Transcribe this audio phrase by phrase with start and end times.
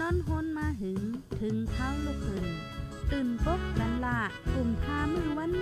[0.00, 1.00] นอนฮนมาหึง
[1.40, 2.46] ถึงเท้าลูกหึง
[3.10, 4.18] ตื่นปกกันละ
[4.52, 5.52] กลุ่มทามือวัน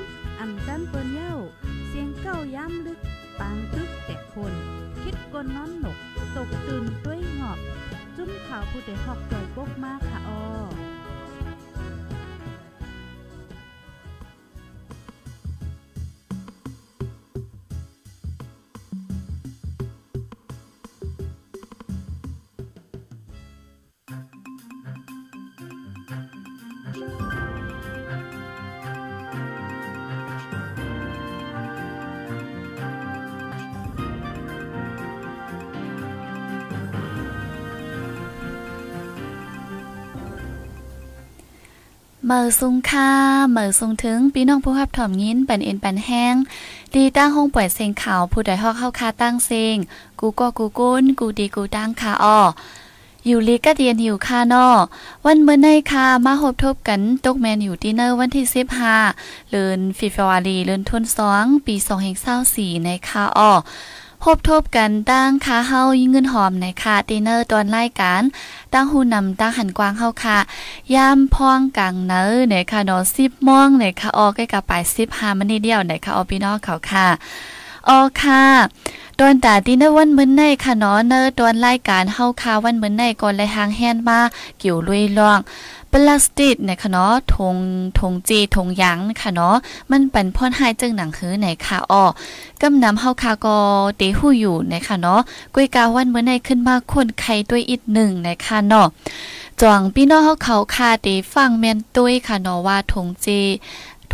[0.40, 1.34] อ่ำจันเปิ้นเย้า
[1.88, 2.98] เสียงเก้าย้ำลึก
[3.38, 4.52] ปางตึกแต่คน
[5.02, 5.98] คิดกนนอนหนก
[6.36, 7.58] ตกตื่นด้วยหงอบ
[8.16, 10.91] จุ้มข่าวผู้ใดหอกจ่อยปกมากค่ะออ
[42.26, 43.10] เมื่อสุงค่า
[43.52, 46.34] เมื่อสุงถึงพี่น้องผู้รับถ่อมยินปันเอ็นปันแห้ง
[46.94, 49.76] ดีตั้งห้องปล่อยเสียงข่าวผู้ใดฮอกเข้าคาตั้งเสียง
[50.20, 52.40] กูก็กูกุ้นกูดีกูตั้งคาอ้อ
[53.26, 54.68] อยู่ลีกะเดียนหิวคานอ
[55.24, 58.96] วันเมื่อในคามาหบทบกันตกแมนอยู่ที่เนอร์วันที่สิบห้า
[59.50, 63.52] เลือนฟิฟวารีเลือนทุนสองปีสองแห่งเศร้าสี่ในคาอ้อ
[64.26, 68.22] พบทบกันตั้งคาเฮายิ่งเงินหอมในคาดินเนอร์ตอนรายการ
[68.72, 70.38] ตั้งหูนำตั้งหันกวางเฮาค่ะ
[70.94, 77.06] ยามพองกลางเนอในค่ะนาะ10ม่วงในค่ะออใกล้กับปลาย15มันนี่เดียวในค่ะออพี่น้องเขาค่ะ
[77.88, 78.42] ออค่ะ
[79.18, 84.18] ตอนตาที่ในวันมื้อในค่ะเนาะเนอตอนรายการเฮาค่ะวันมื้อในก่อนเลยหางแฮนมา
[84.58, 85.38] เกี่ยวลุยล่อง
[85.92, 87.56] พลาสติกนะคะเนาะทง
[87.98, 89.56] ทงจีทงยางนะคะเนาะ
[89.90, 92.04] มันเป็นพ่นหายจึงหนังหือไหนค่ะอ้อ
[92.62, 93.56] กำนำเฮาคาก็
[93.96, 95.20] เตหู้อยู่นะคะเนาะ
[95.54, 98.86] กุ้ยกาวันเมื่อในขึ้นมาคนไข่ด้วยอีกหนึ่งนะคะเนาะ
[99.60, 103.40] จวงพี่น้องเฮาเขาคาเตฟังแม่นตุ้ยค่ะเนาะว่าทงจี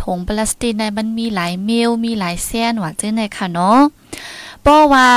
[0.01, 3.79] ทงพลาสติกในมันมีหลายเมลมีหลายแสนว่าจังได๋ค่ะเนาะ
[4.61, 5.09] เพราะว่า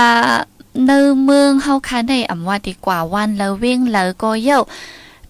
[0.87, 0.91] ใน
[1.25, 4.61] เมืองเฮาค่ะในอำว่าดีกว่าวันแล้วเว้งแล้วก็เย้า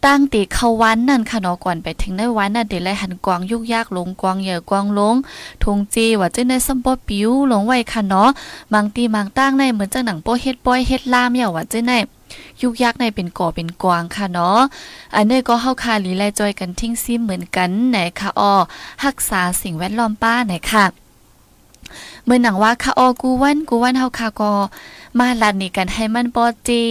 [0.04, 5.14] ตั้งตีเขาวันนั่นค่ะเนาะก่อนไปถึงในวันน่ะเดี๋ยวไลหันกวางยุกยากลงกวางเหย่อกวางลง
[5.62, 8.28] ทงจีว่าจะในซัมปอปิ้วลงไว้ค่ะเนาะ
[8.72, 11.92] บางตีบางตั้งในเหมือนจังหนังโป้เฮ็ดป้อยเฮ็ดลามอย่าว่าจะใน
[12.62, 14.58] ยุกยักในเป็นก่อเป็นกวางค่ะเนาะ
[15.14, 18.54] อันนี้ก็เฮาคาลีไลจอยกันทิ้งซิมเหมือนกันไหนค่ะอ้อ
[19.04, 20.84] รักษาสิ่งแวดล้อมป้าไหนค่ะ
[22.24, 24.52] เมื่อหนังว่าค่ะออกูวันกูวันเฮาคาก็
[25.18, 26.82] มาลัดนี่กันให้มันปอจี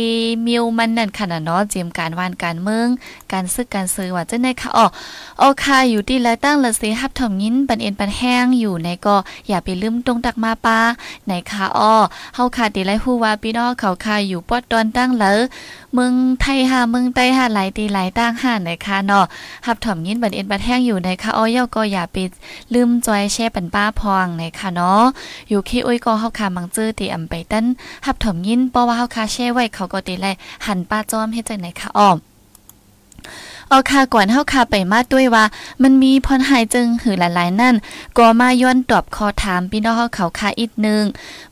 [0.45, 2.87] มิวมันนั่นขนาดเนาะเจียมการวานการเมือง
[3.31, 4.85] การซึกการซื้อว่าจะในค่ะอ๋อ
[5.39, 9.15] โอค่ะอยู่ดีแล้วตั้งละสิฮับถมยินปันเอ็นปันแห้งอยู่ในก็
[9.47, 10.79] อย่าไปลืมตรงตักมาปา
[11.27, 11.93] ในค่ะอ๋อ
[12.35, 15.39] เฮาค่ะดีไรฮู้ว่าพี่น้องเขาค่ะอยู่ปอดตอนตั้งเลย
[15.94, 19.25] เมืองไทยหาเมืองใต้หาหลายตีหลายตั้งหาในค่ะเนาะ
[19.66, 22.18] ฮับถมยินปันเอ็นปันแห้งอยู่ในค่ะอ๋อยก็อย่าไป
[22.74, 25.03] ลืมจอยแช่ปันป้าพองในค่ะเนาะ
[25.50, 27.66] อยู่ขี้อ้ยก็เฮาค่ะมังจื้อตีอำไปตั้น
[28.06, 30.28] หับถมยินเพราะว่าเฮาคาแช่ไว้เขาก็ติไล
[30.66, 32.18] หันป้าจอมเฮ็ดจังไหนคะอ้อม
[33.69, 35.44] เอาค่ะก่อนเฮาค่ะไปมาด้วยว่า
[35.84, 37.75] มันมีพรหายจึงหือหลายๆนั่น
[38.18, 41.03] ก็มาย้อนตอบคอถามพี่น้องเฮาเขาค่ะอีกนึง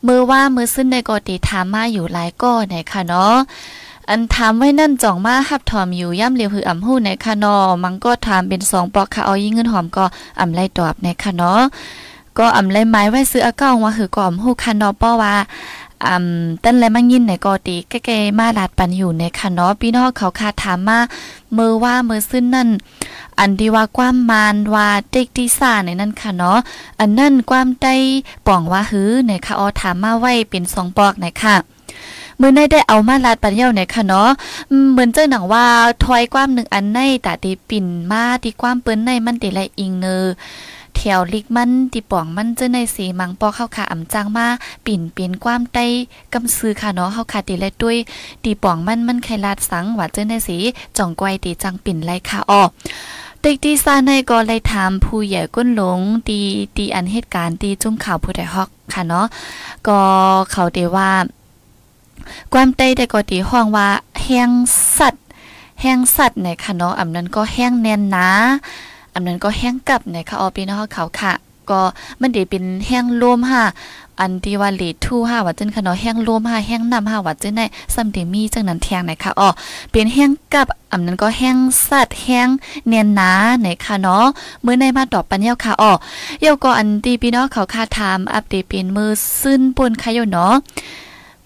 [0.06, 3.36] มือว่ามือซึ่นในกอติถามมาอยู่หลายก้อไหนค่ะเนาะ
[4.10, 10.04] อันถามไว้นั่นจ่องมาหับถอมอยู่ย่ำเหลียวหืออ่ำหู้ในคะนาะมันก็ถามเป็น2ปลอกค่ะเอายิ่งเงินหอมก็
[10.40, 11.60] อ่ำไล่ตอบในคะเนาะ
[12.38, 15.34] ก็อ่ำไล่ไม้ไว้ซื้ออาก้องว่าหือก่อมหู้คะนาะเพราะว่า
[16.06, 20.98] อ่ำตั้นและมั่งยินในกอตีแก่ๆมาลาดปันอยู่ในคะเนาะพี่น้องเขาคาถามมา
[21.56, 22.68] มือว่ามือซึ่นนั่น
[23.38, 26.58] อันดีว่าความมานว่าเด็กที่ซ่าในนั่นค่ะเนาะ
[27.00, 27.94] อันนั่นความใต้
[28.46, 31.56] ป่องว่าหือในค่ะออถามมาไว้เป็นสองปอกในค่ะ
[32.40, 34.30] เมื่อในได้เอามาลาดปันเย้าในค่ะเนาะ
[34.90, 35.66] เหมือนเจ้าหนังว่า
[36.04, 40.16] ถอยความหนึ่งอันในแต่ตีปิ่นมาที่ความเปิ้นในมันติไรอิงเนอ
[40.94, 44.46] แถวลิกมันติป่องมันเจอในสีมังปอเข้าขาอ่ำจังมา
[44.86, 45.86] ปิ่นเปลี่ยนความใต้
[46.32, 47.96] กำซื้อค่ะเนาะเข้าขาติและด้วย
[48.44, 50.58] ตีป่องมันมันไขลาดสังว่าเจอในสี
[50.96, 52.62] จ่องไกวตีจังปิ่นไรค่ะอ้อ
[53.42, 56.38] ติกตีซาในก็เลยถามผู้ใหญ่ก้นหลงตี
[56.76, 59.26] ตีอันเหตุการณ์ตีจุ้งข่าวผู้ใดฮอกค่ะเนาะ
[59.86, 59.98] ก็
[60.50, 61.10] เขาเดว่า
[62.52, 63.88] ความใต้แต่ก็ตีห้องว่า
[64.22, 64.50] แห้ง
[64.98, 65.24] สัตว์
[65.80, 68.28] แห้งสัตว์ในค่ะเนาะอำนั้นก็แห้งแน่นนะ
[69.14, 71.32] อันนั้นก็แห้งกลับในค่ะออปีนอเขาค่ะ
[71.70, 71.80] ก็
[72.20, 73.64] มันด้เป็นแห้งรวมค่ะ
[74.20, 77.64] อันที่ว่าเลทูห้าว่าจังค่ะเนาะแห้งรวมห้าแห้งนำห้าว่าจังได้
[77.94, 79.48] ซัมเดมีจังนั้นแทงไหนค่ะอ๋อ
[79.90, 81.56] เป็นแห้งกับอันนั้นก็แห้ง
[81.88, 82.48] สัตว์แห้ง
[82.86, 83.30] เนียนนา
[83.60, 84.24] ไหนค่ะเนาะ
[84.64, 85.92] มื้อในมาตอบปันเยาค่ะอ๋อ
[86.40, 90.54] เยาก็อันที่พี่น้องเขาค่ะถามอัปเดตเป็นมือซึ้นป่นค่ะอยู่เนาะ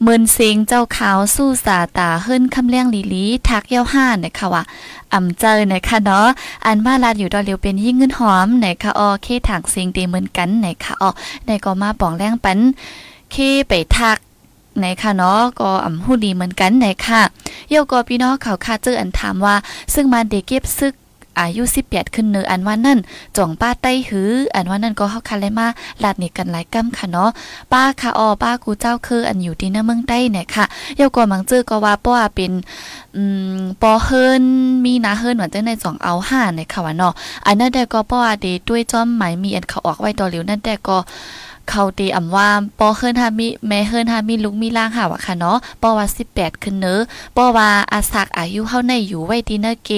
[0.06, 4.62] เมินเสียงเจ้าขาวสู้สาตาเฮิรนคำเลี้ยงลีลีทักเย้าห้านะคะว่า
[5.12, 6.26] อ่ำเจอนะคะเนาะ
[6.66, 11.10] อันมาลาดอยู่ดอเลียวเป็นยิ่งเงินหอมนะคะออเคถักเสียงเตเหมือนกันนะคะออ
[11.46, 12.58] ในก็มาป่องแรงปัน
[13.30, 13.36] เค
[13.68, 14.18] ไปทัก
[14.80, 17.22] ในค่ะเนาะก็อ่ำหูดีเหมือนกันในค่ะ
[17.70, 19.54] เยาก็พี่น้องเขาคาเจออันถามว่า
[19.94, 20.94] ซึ่งมันเด็กเก็บซึก
[21.40, 22.98] อายุ18ขึ้นเนออันว่านั่น
[23.36, 25.66] จ่องป้าใต้หือ อันว่านั่นก็เฮาคันเลยมา
[26.02, 27.30] ลาดนี่กันหลายกำค่ะเนาะ
[27.72, 30.64] ป้าค่ะออป้ากูเจ้าคืออันอยู่ที่หน้าเมืองใต้เนี่ยค่ะ
[30.96, 32.52] เยาก็มังเจอก็ว่าป้าเป็น
[33.16, 33.22] อื
[33.56, 34.44] มปอเฮิน
[34.84, 37.12] มีนาเฮินว่าจังในจ่องเอาห้าในค่ะว่าเนาะ
[37.46, 40.96] อันนั้นแต่ก็ป้าเดด้วยจอมหมายมีอันเขาออกไว้ต่อเหลียวนั่นแต่ก็
[41.70, 47.00] เขาตีอำว่าปอเฮิรนฮามิแม่เฮิรนฮามิลุกมีล่างหาวะค่ะเนาะปอว่า18ขึ้นเนอ
[47.36, 49.90] ปอว่าอาศักอายุเฮาในอยู่ไว้ที่เนเก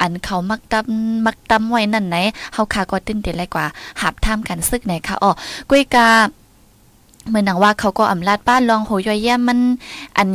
[0.00, 2.16] อันเขามักตำมักตำไว้นั่นไหน
[2.54, 3.66] เฮาคาก็ตื่นเต้นหลายกว่า
[4.00, 5.30] หับท่ามกันซึกไหนค่ะอ๋อ
[5.68, 6.08] กุ้ยกา
[7.28, 9.58] เหมือนหนังว่าเขาก็อำลาดบ้านลองโหย่อยแย่มัน
[10.16, 10.28] อัน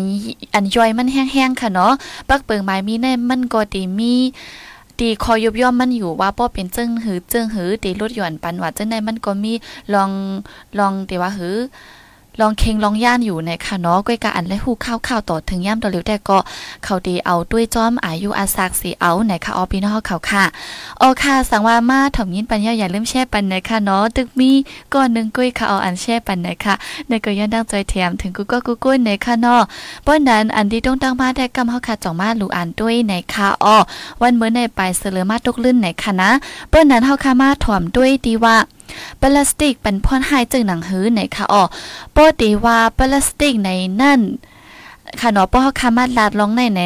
[0.56, 1.94] อันย่อยมันแห้งๆค่ะเนาะ
[2.30, 4.14] ปักเปิงไม้มีแน่มันก็ดีมี
[5.00, 9.54] ตีคอยยบย่อมมันอยู่ว่าป้อเป็นเจิ้งหือเจิ้งหือตีลดหย่อนปันว่าเจ้าในมันก็มี
[9.94, 10.12] ลอง
[10.80, 11.58] ลองตีว่าหือ
[12.42, 16.38] ลองเคงลองย่านอยู่ในค่ะเนาะก้อยกะอันและหูข้าวข้าวต่อถึงย่ำต่อเร็วแต่ก็
[16.84, 20.44] เขาดีเอาด้วยจ้อมอายุอาศักสีเอาในค่ะออปีนอเขาค่ะ
[21.00, 24.52] โอค่ะสังว่ามาถ่อมยินปัญญาอย่าลืมแช่ปันในค่ะเนาะตึกมี
[24.94, 26.74] ก่อนหนึ่งก้อยค่ะเอาอันแช่ปันในค่ะ
[27.08, 29.62] ในก็ยันดังใจแถมถึงกูก็กูกุ้ยในค่ะเนาะ
[30.06, 33.78] ป้อนนั้นอันที่ต้องตั้งมาได้กำเฮาค่ะจ่องมาหลูอ่านด้วยในค่ะออ
[34.22, 36.30] วันเมื่อในไปเสลอมาตกลื่นในค่ะนะ
[36.70, 38.56] เปิ้นนั้นเฮาค่ะมาถ่อมด้วยดีว่า
[39.22, 41.64] พลาสติกเป็นพ่นหายจึงหนังหื้อไหนคะอ๋อ
[42.16, 43.70] ปกติว่าพลาสติกใน
[44.02, 44.22] นั่น
[45.22, 46.82] ค่ะเนาะป้อคามาลาดลองในใน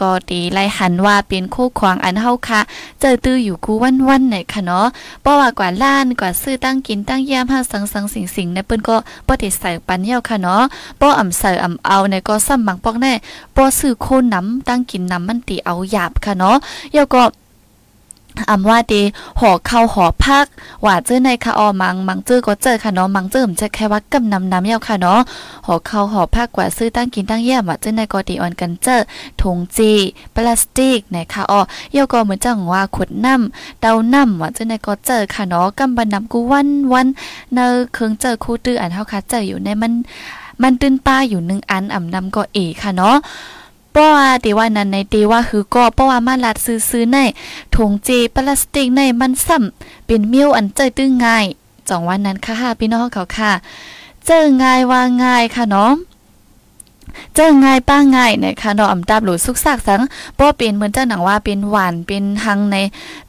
[0.00, 2.60] ก็ตีไล่หันว่าเป็นคู่ควางอันเฮาค่ะ
[3.00, 4.86] เจอตื้ออยู่กูวันวันไหนค่ะเนาะ
[5.24, 8.96] ป้อว่ากว่าล้านกว่าซื้อตั้งกินตั้งยามห้าสังสังสิงสิงในเปิ้นก็
[9.26, 10.62] ป้อติใส่ปันเหี่ยวค่ะเนาะ
[11.00, 13.12] ป้ออ่ำใส่อ่ำเอาในก็ซ้ำบังปอกแน่
[13.56, 16.56] ป้อซื้อโคนน้ำตั้งกินน้ำมันตีเอาหยาบค่ะเนาะ
[16.92, 17.22] เหี่ยวก็
[18.50, 19.02] อำว่าดี
[19.40, 20.46] หอเข้าหอพัก
[20.86, 25.20] ว่าเจอในค่ะออมังมังเจอก็เจอค่ะเนาะมังเจอมจะแค่ว่ากำนำน้ำเยาค่ะเนาะ
[25.66, 28.96] หอเข้าหอพักกว่าซื้อตั้งกินตั้งแย่ว่าเจอในก็ดีออนกันเจอ
[29.40, 29.92] ถุงจี
[30.34, 31.60] พลาสติกในค่ะออ
[31.92, 37.06] เยาก็เหมือนจังว่าขวดน้ำเตาน้ำว่าเจอในก็เจอค่ะเนาะกำบันน้ำกูวันวัน
[37.54, 39.92] เนอเครื่องเจอคู่ตื้ออันเฮาค่ะเจออยู่ในมัน
[40.62, 43.16] มันตื้นป้าอยู่หนึ่งอันอ่ำนำก็เอค่ะเนาะ
[43.94, 47.18] ป้อว่าตีว่านั้นในตีว่าคือก็ป้อว่ามาลัดซื้อๆใน
[47.74, 51.46] ถุงเจพลาสติกในมันซ้ำเป็นมิ้วอันเจตื้งง่าย
[51.88, 53.52] จ่องวันนั้นค่ะพี่น้องเขาค่ะ
[54.26, 55.92] เจอง่ายว่าง่ายค่ะเนาะ
[57.34, 60.00] เจ้าง่ายป้าง่ายนะคะเนาะอำดับหรือสุกซากสัง
[60.38, 62.76] ป้อเป็นเหมือนเจ้าหนังว่าเป็นหวานเป็นหังใน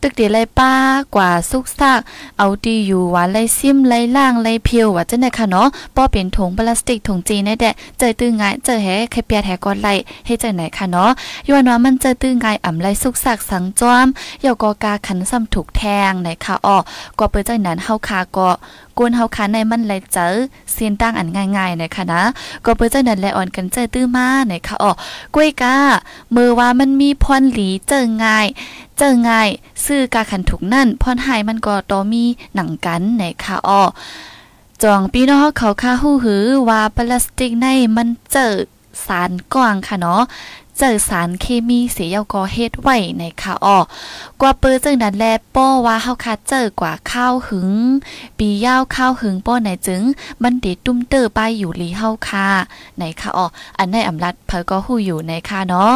[0.01, 0.71] ตึกเดียไรป้า
[1.15, 1.99] กว่าสุกซาก
[2.37, 9.93] เอาดีอยู่หวานไรซิมไรล่างไรเพียวว่าจังได๋ค่ะเนาะป้อเป็นถุงพลาสติกถุงจีนแดะเจอตื้อง่ายเจอแฮใครเปียแฮก่อนไล่
[10.25, 11.09] ให้จังไหนคะเนาะ
[11.47, 14.07] ย้อนว่ามันเจอตื้อง่ายอ่ำไรสุกซากสังจอม
[14.41, 16.77] เยอกอกาขันซ้ำถูกแทงไหนคะอ้อ
[17.19, 18.49] ก็เปิ้จังนั้นเฮาคาก็
[18.97, 20.33] กวนเฮาคาในมันไหลเจอ
[20.71, 21.27] เสียนตั้งอัน
[21.57, 22.21] ง่ายๆนะคะนะ
[22.65, 24.91] ก็เปิ้จังนั้นแลอ่อนกันเจอตื้อมาไหนค่ะอ๋อ
[25.35, 25.75] กล้วยกา
[26.35, 28.47] มือว่ามันมีพรหลีเจอง่าย
[28.97, 29.49] เจอง่าย
[29.85, 32.23] ซื้อกาขันถูกนั่นพรหายมันก็ตอมี
[32.55, 33.83] หนังกันไหนค่ะอ๋อ
[34.83, 38.53] จองพี่น้องเขาค่าหู้หือว่าพลาสติกในมันเจอ
[39.05, 40.21] สารกว้างค่ะเนาะ
[40.79, 43.77] เจอสารเคมีเสียยากอเฮ็ดไว้ในค่ะอ้อ
[44.41, 47.71] กว่าเปิ้จึงนั้นแลป้อว่าเฮาคัดเจอกว่าข้าวหึง
[48.37, 50.03] ปียาวข้าวหึงป้อไหนจึง
[50.43, 52.47] บันเดตุ้มเตอร์ไปอยู่ลีเฮาค่ะ
[52.97, 53.45] ในค่ะอ้อ
[53.77, 55.95] อันในอำลัดเพิ่ก็ฮู้อยู่ในค่ะเนาะ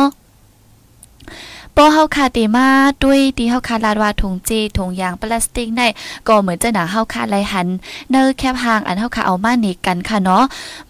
[1.76, 2.68] ปอเฮาคาติมา
[3.04, 5.82] ด้วยที่เฮาคาลาดว่าถุงเจีถุงยางพลาสติกใน
[6.28, 7.68] ก็เหมือนจะหนาเฮาคาไลหัน
[8.12, 10.44] เนอแคบหางอันเฮาคาเอามานี่กันค่ะเนาะ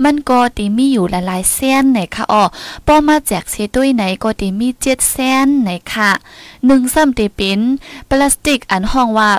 [0.03, 2.43] มันก็ตีมีอยู่หลายๆเส้นไหนค่ะอ๋อ
[2.85, 6.11] ปอมาแจกเซด้วยไหนก็ตีมีเจ็ดเส้นไหนค่ะ
[6.65, 7.59] หนึ่งซ้ำตีเป็น
[8.09, 9.29] พลาสติกอันห้องว่า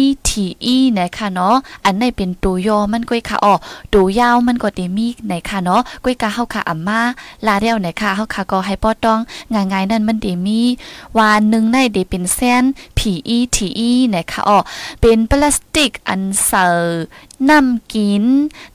[0.00, 0.30] e t
[0.74, 3.54] e นะคะเนาะ อันในเป็นตัวย่อมันก้อยค่ะอ๋อ
[3.94, 7.00] ตัวยาวมันก็เดมีไหนคะเนาะก้อยกะเฮาค่ะอัมมา
[7.46, 9.20] ลาเดียวไหนคะเฮาค่ะก็ให้ป้อต้อง
[9.52, 10.62] ง่ายๆนั่นมันเดมี
[11.18, 12.64] วานหนึ่งในเดเป็นเส้น
[12.98, 14.58] PETE นะคะอ๋อ
[15.00, 17.04] เป็นพลาสติกอันเซอร์
[17.50, 18.24] น้ำกิน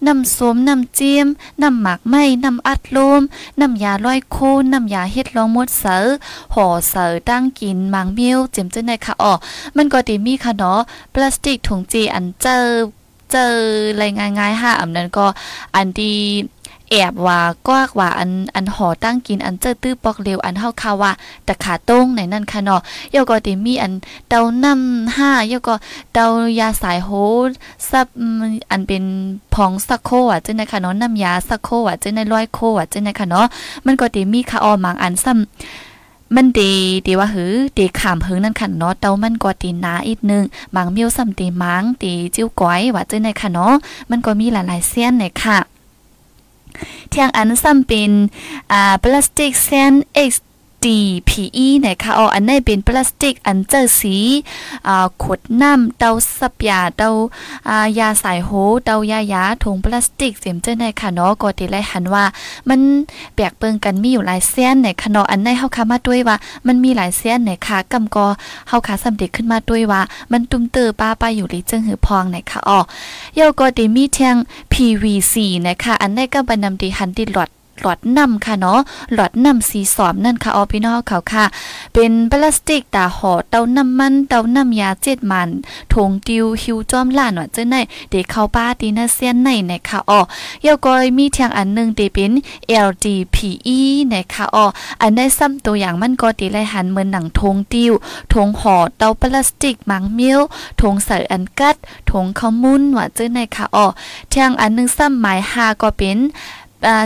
[0.05, 1.25] น้ำส้มน้ำจิ้ม
[1.61, 3.21] น้ำหมักไม้ น้ำอัดลม
[3.59, 6.05] น้ำยาร้อยโคนน้ำยาเฮ็ดลองมดเสอ
[6.53, 9.33] ห่อเสอตั้งกินมังเมียวเจ็มจังได๋ค่ะอ๋อ
[9.77, 10.79] มันก็ดีมีค่ะเนาะ
[11.13, 12.57] พลาสติกถุงจีอันเจอ
[13.31, 13.55] เจอ
[13.91, 15.25] อะไรง่ายๆค่ะอันนั้นก็
[15.75, 16.13] อันดี
[16.91, 21.11] แอบว่ากวากว่าอันอันหอตั้งกินอันเจอตื้อปอกเร็วอันเฮาคาว่า
[21.47, 22.81] ตะขาต้งในนั่นค่ะเนาะ
[23.13, 23.93] ยก็ติมีอัน
[24.29, 25.75] เตาน้ำห้ายก็
[26.13, 26.25] เตา
[26.59, 27.09] ยาสายโฮ
[27.89, 28.07] ซับ
[28.71, 29.03] อันเป็น
[29.53, 33.45] พองสักโคอะจังนะคะเนาะน้ำยาสักโคอะจังในร้อยโคอะจังนะคะเนาะ
[33.85, 36.73] มันก็ติมีค่ะออมังอันซ้ำมันดี
[37.05, 40.43] ดีว่าหือดีขามหึงนั่นค่ะเนาะเตามันก็ตีหนาอีกนึง
[40.75, 43.73] บางมิ้วซ้ำตีมังตีจิ้วก้อยว่าจังในค่ะเนาะ
[44.09, 45.57] มันก็มีหลายๆเส้นในค่ะ
[47.11, 48.11] ทียงอันซ้ำเป็น
[48.71, 50.35] อ่าพลาสติกแซนเอส
[50.85, 54.17] DPE นะคะอ๋ออันนี้เป็นพลาสติกอันเจอสี
[54.87, 57.09] อ่าขวดน้ำเตาสับยาเตา
[57.69, 58.49] อ่ายาสายโห
[58.85, 62.25] เตายายาถุงพลาสติกเสียมเจอในค่ะเนาะก็ติไลหันว่า
[62.69, 62.79] มัน
[63.35, 68.27] แปลกเปิงกันมีอยู่หลายเส้นในค่ะเนาะอันนี้เฮาคามาด้วยว่า มันมีหลายเส้นในค่ะกำก็
[68.67, 72.79] เฮาคาสำเร็จขึ้นมาด้วยว่า มันตุ้มเตอป้าป้าอยู่ลิจึงหือพองในค่ะอ๋อ
[73.35, 74.35] เยาก็ติมีเทียง
[74.73, 75.33] PVC
[75.67, 78.79] นะคะอันนี้ก็บรรนำดีหันดิหลอด หลอดน้ำค่ะเนาะ
[79.13, 81.45] หลอดน้ำสีสอมนั่นค่ะออพี่น้องเขาค่ะ
[81.93, 85.49] เป็นพลาสติกตาห่อเตาน้ำมันเตาน้ำยาเจ็ดมัน
[85.93, 87.75] ถงติวฮิวจอมล้านว่าเจ้าไหน
[88.09, 90.19] เด็กเข้าป้าตีนาเซียนในนะคะอ๋อ
[90.65, 92.31] ยากอยมีเทียงอันหนึ่งเดเป็น
[92.87, 93.79] LDPE
[94.13, 94.65] นะคะอ๋อ
[95.01, 97.93] อันได้ซ้ำตัวอย่างมันก็ตีไรหันเหมือนหนังทงติว
[98.33, 100.39] ทงห่อเตาพลาสติกมังมิ้ว
[100.81, 101.75] ทงใส่อันกัด
[102.09, 103.85] ทงขมุนว่าเจ้าไหนค่ะอ๋อ
[104.29, 106.19] เทียงอันหนึ่งซ้ำหมายหาก็เป็น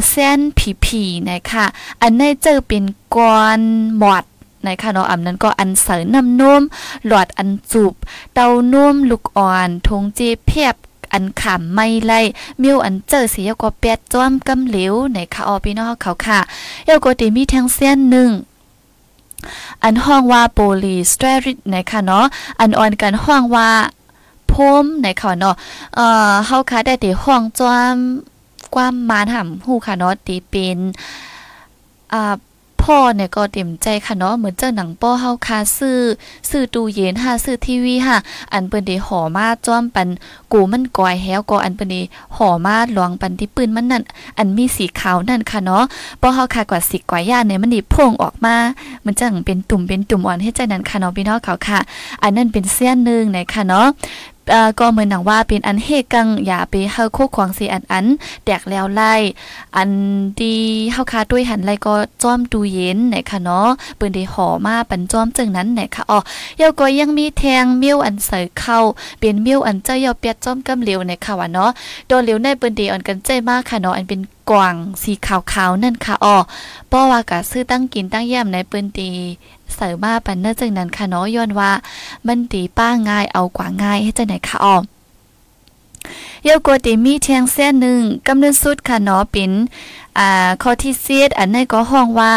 [0.10, 1.65] เส้นผีผีนะคะ
[2.01, 3.60] อันนี้เจอเป็นกอน
[3.98, 4.24] หมอด
[4.67, 6.62] นะคะเนาะอันนั้นก็อันเสริน้ำนม
[7.08, 7.94] หลอดอันจูบ
[8.34, 10.75] เตานุ่มลูกอ่อนทงเจเพียบ
[11.13, 12.22] อันขำไม่ไล่
[12.62, 16.39] มิวอันเจอสียก็แปดจ้อมกำเหลวในค่ะออพี่น้องเขาค่ะ
[16.86, 18.29] เยาก็ติมีทั้งเส้นหนึ่ง
[19.84, 22.25] อันห้องว่าโพลีสเตอริดนะคะเนาะ
[22.60, 23.70] อันอ่อนกันห้องว่า
[24.51, 24.53] พ
[24.84, 25.55] มในค่ะเนาะ
[25.96, 27.96] เอ่อเฮาค่ะได้ที่ห้องจ้อม
[28.75, 30.77] ความมานห่ำหูค่ะเนาะตีเป็น
[32.13, 32.36] อ่า
[32.91, 36.00] พ่อเนี่ยก็เต็มใจค่ะเนาะเหมือนเจ้าหนังป้อเฮาคาซื้อ
[36.50, 38.17] ซื้อตู้เย็นค่ะซื้อทีวีค่ะ
[38.53, 40.08] อันเปิ้นได้ห่อมาจ้อมปัน
[40.51, 42.01] กูมันก่อยแฮวก็อันเปิ้นได้
[42.36, 44.03] ห่อมาหลวงปันที่ปืนมันนั่น
[44.38, 45.84] อันมีสีขาวนั่นค่ะเนาะ
[46.22, 48.55] ป้อเฮาคากว่าสิกว่าย่าเนี่ยมันนี่พ่งออกมา
[49.05, 51.79] มันจังเป็นตุ่มเป็นตุ่มอ่อนให้ใจนั้นค่ะเนาะพี่น้องเขาค่ะ
[52.24, 53.88] อันนั้นเป็นเสี้ยนนึงในค่ะเนาะ
[54.79, 58.05] ก็เหมือนหนังว่าเป็นอันเฮกังอย่าไปเฮาโคขวางเสียอันอัน
[58.45, 59.13] แตกแล้วไล่
[59.77, 59.91] อัน
[60.39, 60.55] ดี
[60.93, 66.19] เฮาคาด้วยหันไล่ก็จ้อมดูเย็นไหนค่ะเนาะเปิ้นได้ห่อมาปันจ้อมจึงนั้นไหนค่ะอ๋อ
[66.61, 68.79] ยาก็ยังมีแทงมิ้วอันใส่เข้า
[69.19, 71.69] เป็นมิ้วอันเจ้ายาเปียดจ้อมกำเหลวในค่ะว่าเนาะ
[72.07, 76.35] โดนเหลวในเปิ้นได้อ่อนกันใจมากค่ะเนาะอันเป็นกวางสีขาวๆนั่นค่ะอ๋อ
[76.91, 79.09] ป้อว่ากะซื้อตั้งกินตั้งแย้มในเปิ้นตี
[79.74, 81.72] เสริมมาปันเนอจึงนั้นค่ะเนาะย้อนว่า
[82.27, 84.75] มันตีป้าง่ายเอากว่าง่ายให้จังไหนค่ะอ๋อ
[86.43, 89.51] เยากติมีแทงเส้นหนึ่งกำเนิดสุดค่ะเนาะเป็น
[90.17, 92.31] อ่าข้อที่เสียดอันนี้ก็ห้องว่า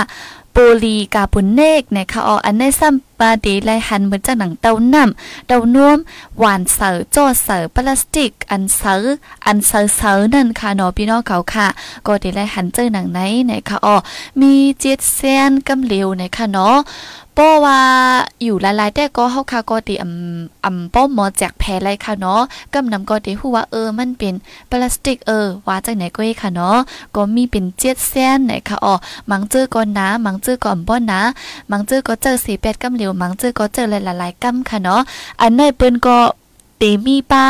[0.52, 5.98] โปลีกาปุนเนกนะคะอ๋ออันนี้ซ้ำ ปาดีไลหันเหมือนจากหนังเต้าน้ำเต้าน่วม
[6.38, 9.04] หวานเสอจอเสอพลาสติก อันเสอ
[9.46, 11.66] อันเสอเสอนั่นค่ะเนาะพี่น้องเขาค่ะ
[12.06, 13.96] ก็ดีไลหันเจอหนังไหนไหนะคะอ๋อ
[14.40, 16.76] มีเจ็ดเส้นกำเหลวไหนะคะเนาะ
[17.38, 17.80] ป้ว่า
[18.42, 22.40] อยู่หลายๆแต่ก็เฮาค่ะก็ติอำอำป้อหมอแจกแพ้ไรค่ะเนาะ
[22.74, 24.34] กำนำก็ติฮู้ว่าเออมันเป็น
[24.70, 26.78] พลาสติกเออว่าจังไหนก็ค่ะเนาะ
[27.14, 28.94] ก็มีเป็นเจ็ดเส้นไหนค่ะอ๋อ
[29.30, 31.22] มังเจอก่อนนะมังเจอก่อนบ่นะ
[31.70, 35.00] มังเจอก็เจอสีแปดกำเหลวมังเจอก็เจอหลายๆกำค่ะเนาะ
[35.40, 36.18] อันนั้นเปิ้นก็
[36.78, 37.46] เตีมีป้า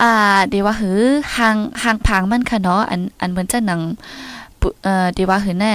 [0.00, 1.00] อ่าเดี๋ยวว่าหือ
[1.36, 3.80] หางหางผางมันค่ะเนาะอันอันเหมือนจะหนัง
[4.82, 5.74] เอ่อเดี๋ยวว่าหือแน่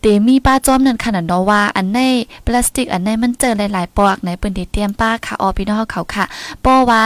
[0.00, 1.98] เตมีป้าจอมนั่นขนาดเนาะว่าอันใน
[2.44, 6.24] พลาสติกอันในมันเจอหลายๆปอกในเปิ้นได้เตรียมป้าค่ะออพี่น้องเขาค่ะ
[6.64, 7.04] ป้อว่า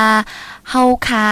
[0.71, 1.27] เฮาคา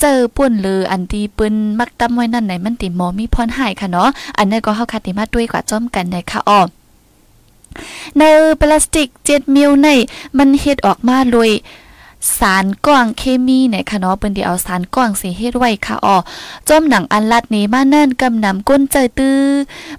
[0.00, 4.08] เจอป่นหรืออันที่ปืนมักตํไว้นั่นไหนมันติหมอมีพรหายค่ะเนาะ
[4.38, 6.62] อันนี้ก็เฮาคาติมาด้วยกว่าจอมกันในค่ะออ
[8.18, 8.22] ใน
[8.60, 9.88] พลาสติก7มิลใน
[10.38, 11.50] มันเฮ็ดออกมาเลย
[12.38, 16.16] สารก้องเคมีในคะเนาะเปิ้นที่เอาสารก้องสิเฮ็ดไว้ค่ะอ๋อ
[16.68, 19.40] จอมหนังอันลัดนี้มาเนิ่นกำนำก้นเจอตื้อ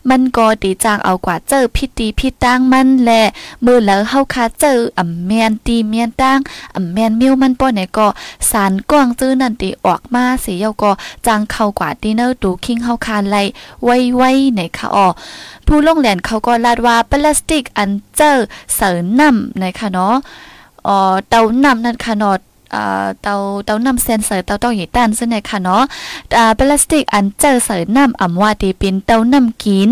[0.09, 3.11] มันก็ตีจางเอากว่าเจอพิตีพิตางมันแหล
[3.65, 6.39] มือแล้วเฮาคาเจออ่ำแมนตีเมียนตาง
[6.75, 8.07] อ่ำแมนมิวมันป้อไหนก็
[8.51, 10.91] สารก้องจื้อนั่นตีออกมาสิเยาก็
[11.25, 13.37] จางเข้ากว่าตีเนอร์ตูคิงเฮาคาไล
[13.83, 15.07] ไว้ๆในค่ะอ๋อ
[15.65, 18.31] ผู้ลงแหลนเขาก็ลาดว่าพลาสติกอันเจอ
[18.75, 20.15] เสริน้ำในค่ะเนาะ
[20.85, 20.97] อ๋อ
[21.29, 22.37] เตานำนั่นค่ะเนาะ
[22.75, 25.83] อ่าเตาเตานำเซนเซอร์เตาต้องหยีต้านซึ่งในค่ะเนาะ
[26.37, 29.91] อ่าพลาสติกอันเจอเสอน้ำอ่ำว่าตีเป็นเตานำกิน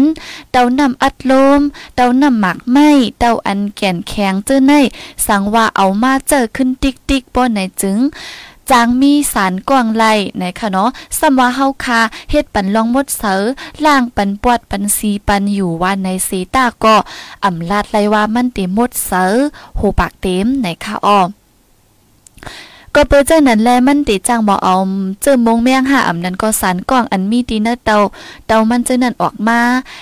[0.52, 1.62] เตานำอัดลม
[1.96, 2.78] เตานำหมักไหม
[3.20, 4.74] เตาอันแก่นแข็งเจ้อใน
[5.28, 7.98] สังว่าเอามาเจอขึ้นติ๊กติ๊กป้อนในจึง
[8.72, 10.06] จางมีสารกวางไล
[10.40, 12.00] ในคะเนาะสมว่าเฮาคา
[12.32, 13.42] เฮ็ดปันลองมดเสอ
[13.86, 16.96] ล่างปันปวดปันซีปันอยู่ว่าในสีตาก็
[17.46, 19.34] อำลาดไลว่ามันเต็มมดเสอ
[19.76, 21.20] โหปากเต็มในคะอ้อ
[22.96, 24.76] ก็เปิดเจ้านั้นแลมันติจังบ่เอา
[25.22, 27.98] เจอมงแมงหาอำนั้นก็สารกล่องอันมีตีเนเตา
[28.48, 29.60] เตามันเจ้านั้นออกมา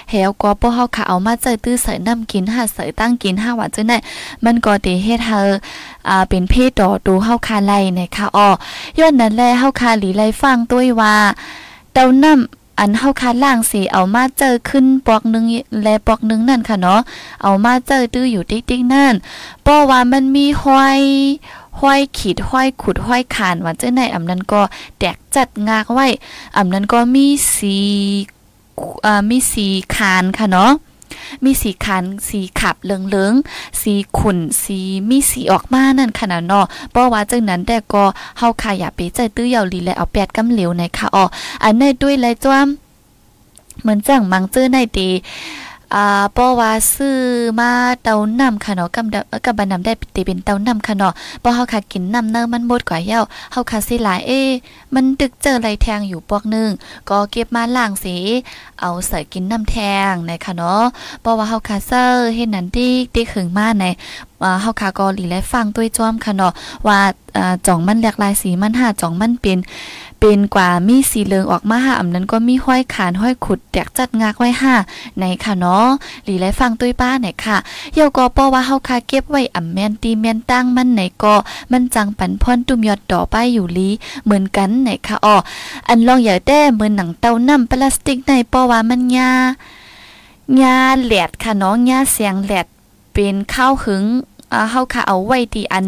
[0.10, 4.02] แหวก็บ่เฮาค่ะเอามาเจอตื้อใส่น้ำกินหาใส่ตั้งกินหาว่าเจ้านั้น
[4.46, 5.40] มันก็ติเฮ็ดเฮา
[6.08, 8.50] อ่าเป็นเพศต่อตูเฮาคาไลนะคะอ้อ
[9.00, 11.16] ย้อนนั้นแลเฮาคาหลีไลฟังด้วยว่า
[11.94, 15.46] เตาน้ำอัอันเฮาคาล่างสิเอามาเจอขึ้นปอกนึง
[15.84, 17.02] และปอกนึงนั่นค่ะเนาะ
[17.44, 19.14] เอามาเจอตื้ออยู่ติ๊กๆนั่น
[19.64, 21.02] เพราะว่ามันมีห้อย
[21.82, 24.62] ห้อยขีดห้อยขุดห้อยขานว่าเจ้าในอำนั้นก็
[25.00, 26.08] แตกจัดงากไว้
[26.58, 27.78] อำนั้นก็มีสี
[29.06, 30.72] อ่ามีสีคานค่ะเนาะ
[31.44, 38.04] มีสีคันสีขับเหลืองๆสีขุ่นสีมีสีออกมานั่นขนาดเนาะเพราะว่าจังนั้นแต่ก็
[38.38, 41.24] เฮาค่ะอย่าไปใจตื้อยาวลีและเอาแปดกำเหลวในค่ะอ๋อ
[41.64, 42.68] อันในด้วยไรจ้วม
[43.82, 45.08] เหมือนจังมังเจอในตี
[45.96, 47.18] อ่าเพราะว่าซื้อ
[47.60, 47.72] มา
[48.04, 53.22] เตานำค่ะเนาะกำกับบันนำได้ติเป็นเตานำค่ะเนาะพราะเฮาค่ะกินน้ำเนอมันหมดกว่าเย้า
[53.52, 54.32] เฮาค่ะสิหลายเอ
[54.94, 56.70] มันดึกเจอไรแทงอยู่ปอกนึง
[57.10, 58.16] ก็เก็บมาล้างสี
[58.82, 59.76] เอาใส่กินน้ำแท
[60.12, 60.84] งนะคะเนาะ
[61.22, 63.86] เพราะว่าเฮาค่ะเซอร์เฮ็ดนั้นดิดิขึงมาใน
[64.62, 66.54] เฮาค่ะก็หลีและฟังด้วยจ้อมค่ะเนาะ
[66.88, 67.00] ว่า
[67.68, 69.58] จ่องมันหลากหลายสีมันหาจ่องมันเป็น
[70.26, 74.74] เป็นกว่ามีสีเหลืองออกมาหาอำนั้นก็มีห้อยขานห้อยขุดแตกจัดงากไว้ห้า
[75.20, 75.88] ในค่ะเนาะ
[76.24, 77.58] หลีแลฟังตุ้ยป้าไหนค่ะ
[77.94, 81.36] เยี่ยวก็ป้อว่าเฮาคาเก็บไว้อ่ำแม่นตีแม่นตั้งมันไหนก็
[81.72, 83.90] มันจังปันพ่นตุ่มยอดดอกป้ายอยู่ลี
[84.26, 85.36] เหมือนกันไหนค่ะอ้อ
[85.88, 89.32] อันลองอย่าแต้เหมือนหนังเต้าน้ำพลาสติกในป้อว่ามันยา
[90.62, 92.68] ยาแหลดค่ะเนาะยาเสียงแหลด
[93.14, 94.04] เป็นข้าวหึง
[94.72, 95.88] เฮาค่ะเอาไว้ที่อัน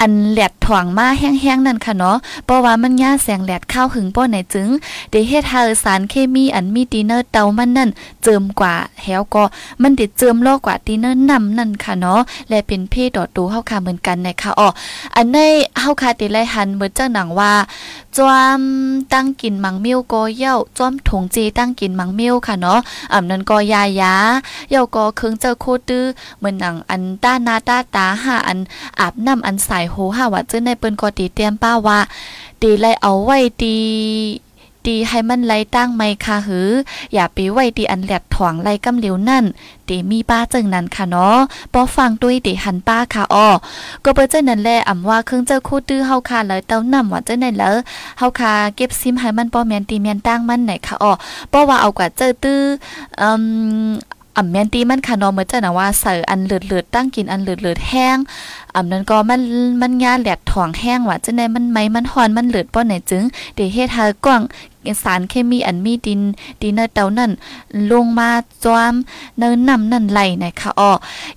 [0.00, 4.68] อันแหลดถ่วงมาแห้งๆนั่นค่ะเนาะเพราะว่ามันย่าแสงแหลดข้าวหึงป้อไหนจึง
[5.10, 7.90] ได้เฮ็ดให้สารเคมีอันมีดีเนอร์เตามันนั่น
[8.22, 9.44] เจิมกว่าแฮวก็
[9.82, 14.68] มันได้เจิมโลกกว่าดีเนอร์นำนั่นค่ะเนาะและเป็นเพศดอดตูเฮาค่ะเหมือนกันนะคะอ๋อ
[15.16, 15.36] อันใน
[15.80, 17.52] เฮาค่ะติไลหันเบิ่จังหนังว่า
[18.16, 18.60] จอม
[19.12, 22.78] ตั้งกินมังมิ้วก็เย้าจอมถงจีตั้งกินมังมิ้วค่ะเนาะ
[23.12, 24.14] อ่ำนั้นก็ยายา
[24.70, 26.04] เย้าก็เคิงเจอโคตื้อ
[26.38, 28.58] เหมือนหนังอันต้านาต้าตาหาอัน
[29.00, 31.98] อาบน้ำอันใส่โหหาว่าเจ้าในเปิ้นก็ตีเตรียมป้าว่า
[32.62, 33.74] ตีไลเอาไว้ตี
[34.86, 36.68] ตีให้มันไลตั้งไม่ค่ะหือ
[37.14, 39.44] อย่าไปไว้ตีอันแหลดถ่วงไล่กำเหลียวนั่น
[39.88, 41.38] ตีมีป้าจึงนั้นค่ะเนาะ
[41.72, 43.48] ปอฟังด้วยตีหันป้าค่ะอ้อ
[44.04, 47.74] ก็เปิ้นเจ้านั่นแหละอ่ำว่าเครื่องเจ้าคู่ตื้อเฮาค่ะเลยเต้านำว่าเจ้าไหนแล้ว
[48.18, 51.12] เฮาค่ะเก็บซิมให้มันปอแม่นตีแม่นตั้งมันไหนค่ะอ้อ
[51.50, 52.60] เพราว่าเอากว่าเจ้าตื้อ
[53.20, 53.28] อื
[53.88, 53.90] ม
[54.36, 58.16] อ่ำแมนตีมันค่ะนาะเมื่อนจะนะว่าใส่อันเลือดเลือดตั้งกินอันเลือดเลือดแห้ง
[58.78, 59.40] อ่ำนั้นก็มัน
[59.82, 63.22] มันงาแหลดถ่องแห้งว่าจะในมันไหมมันหอนมันเลือดป้อนไหนจึง
[63.54, 64.40] เดียวเฮ็ดหากว้าง
[65.02, 66.20] สารเคมีอันมีดิน
[66.60, 67.30] ดินเนอร์เตานั่น
[67.90, 68.30] ลงมา
[68.64, 68.94] จอม
[69.38, 70.92] เนินนำนั่นไหลนะคะอ้อ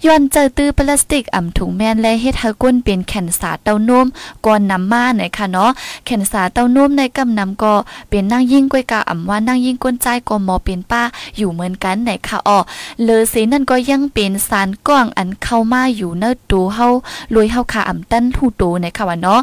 [0.06, 4.08] ย้อนเจอตื้อพลาสติกอ่ำถุงแม่นและเฮ็ดให้ก้นเป็นแขนสาเต้านม
[4.46, 5.72] ก่อนนำมานะคะเนาะ
[6.06, 7.74] แขนสาเต้านมในกำนำก็
[8.10, 11.04] เป็นนั่งยิ่งก้อยกาอ่ำว่านั่งยิ่งก้นใจก็มอเป็นป้า
[11.38, 12.58] อยู่เหมือนกันนะคะอ้อ
[13.04, 16.88] เลอสีนั่นก็ยังเป็นสารก้องอันเข้ามาอยู่เนื้อตูเฮา
[17.34, 19.40] ลวยเฮาขาอ่ำตั้นหูโตนะคะว่าเนาะ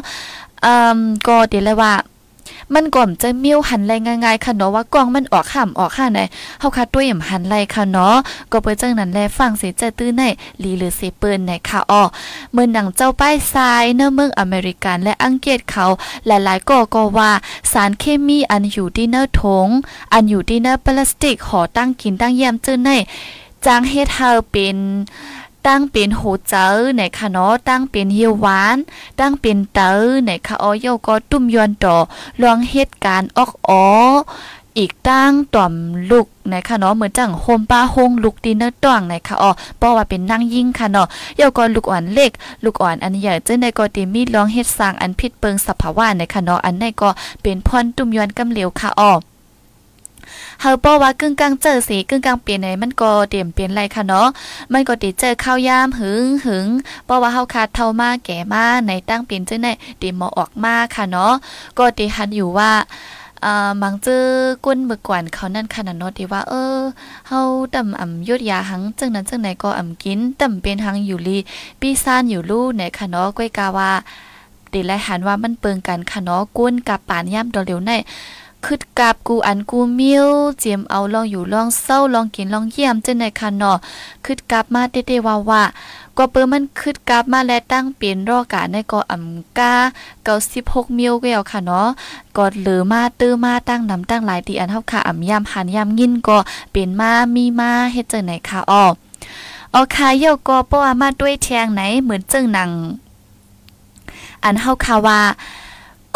[0.65, 1.93] อืมก็เดี๋ยวเลยว่า
[2.73, 6.19] มันก่อมจะมิ้วหันไรง่ายๆค่ะเนาะว่ากล้องมันออกข้ามออกข้าไหน
[6.59, 8.15] เฮาคัดด้วยย่ำหันไรค่ะเนาะ
[8.51, 10.23] ก็เปิ้จังนั้นแลฟังเสียใจตื้อใน
[10.63, 12.03] ลีหรือเสเปิ้นในค่ะอ้อ
[12.53, 15.85] เมื่อหนังเจ้าป้ายทรายเนื้อเมืองอเมริกันและอังกฤษเขา
[16.27, 17.31] หลายๆก็ก็ว่า
[17.71, 19.67] สารเคมีอันอยู่ที่เนื้อถง
[20.13, 22.89] อันอยู่ที่เนื้อพลาสติกห่อตั้งกินตั้งแยมจื้อใน
[23.65, 24.77] จางเฮ็ดเฮาเป็น
[25.69, 28.77] ตั้งเป็นโหเจอในคะเนาะตั้งเป็นเฮียวหวาน
[29.19, 29.91] ตั้งเป็นเตอ
[30.25, 31.95] ในคะออยก็ตุ้มยอนต่อ
[32.41, 33.83] ลองเหตุการณ์ออกอ๋อ
[34.77, 35.73] อีกตั้งต่อม
[36.11, 42.31] ลูกนะคะเนาะเหมือนจังโฮมป้าโฮงลูกดินเนอร์ต่างนะคะอ๋อเพราะว่าเป็นนั่งยิ่งค่ะเนาะเยาก็ลูกอ่อนเล็ก
[42.63, 47.09] ลูกอ่อนอันใหญ่เจ้าในก็ตีมีลองเฮ็ดสร้างอันผิดเปิงสภาวะนะคะเนาะอันในก็
[47.41, 49.11] เป็นพรตุ้มยอนกำเหลวค่ะอ๋อ
[50.61, 54.27] เฮาป้อว่ากึ่งกลางเจอสีกึ่งกลางเปลี่ยนไหนมันก็เตรียมเปลี่ยนไรค่ะเนาะ
[54.73, 56.67] มันก็ติเจอข้าวยามหึงหึง
[57.07, 61.33] ป้อว่าเฮาคาดเท่ามากแก่มากในตั้งเปลี่ยนเจังได๋เตรียมมาออกมากค่ะเนาะ
[61.77, 62.71] ก็ติหันอยู่ว่า
[63.45, 64.25] อ่ามังเจอ
[64.65, 66.77] กุ้นเมื่อก่อนเขานั่นขนาดนาะที่ว่า เออ
[67.27, 67.39] เฮา
[67.75, 71.37] ต่ำอ่ำยุดยาหังจังนั้นจังไหนก็อ่ำกินต่ำเป็นหังอยู่ลี
[71.79, 73.91] ปีซ่านอยู่ลู่ในค่ะเนาะก้อยกาว่า
[74.73, 77.91] ติและหันว่ามันเปิงกันค่ะเนาะก้นกับปานย่ำดอเร็วใน
[78.65, 80.27] คึดกับกูอันกูมิว
[80.59, 83.77] เจียมเอาลองอยู่ลองเศร้าลองกินลองเยี่ยมจังได๋ค่ะเนาะ
[84.25, 85.63] คึดกับมาเต้ๆว่าว่า
[86.17, 89.73] ก็เปิ้มันคึดกับมาและตั้งเป็นรอกาในก็อำกา
[90.35, 91.87] 96มิลก็เอาค่ะเนาะ
[92.37, 96.37] ก็เหลือมาตื้อมาตั้งนำตั้งหลายตีอันเฮาค่ะอำยามหันยามยินก็
[96.71, 98.85] เป็นมามีมาเฮ็ดจังไหนค่ะอ้อ
[99.71, 102.71] เอาค่ะเยี่ยวก็ป้อมาด้วยแทงไหนเหมือนจึงหนัง
[104.43, 105.19] อันเฮาค่ะว่า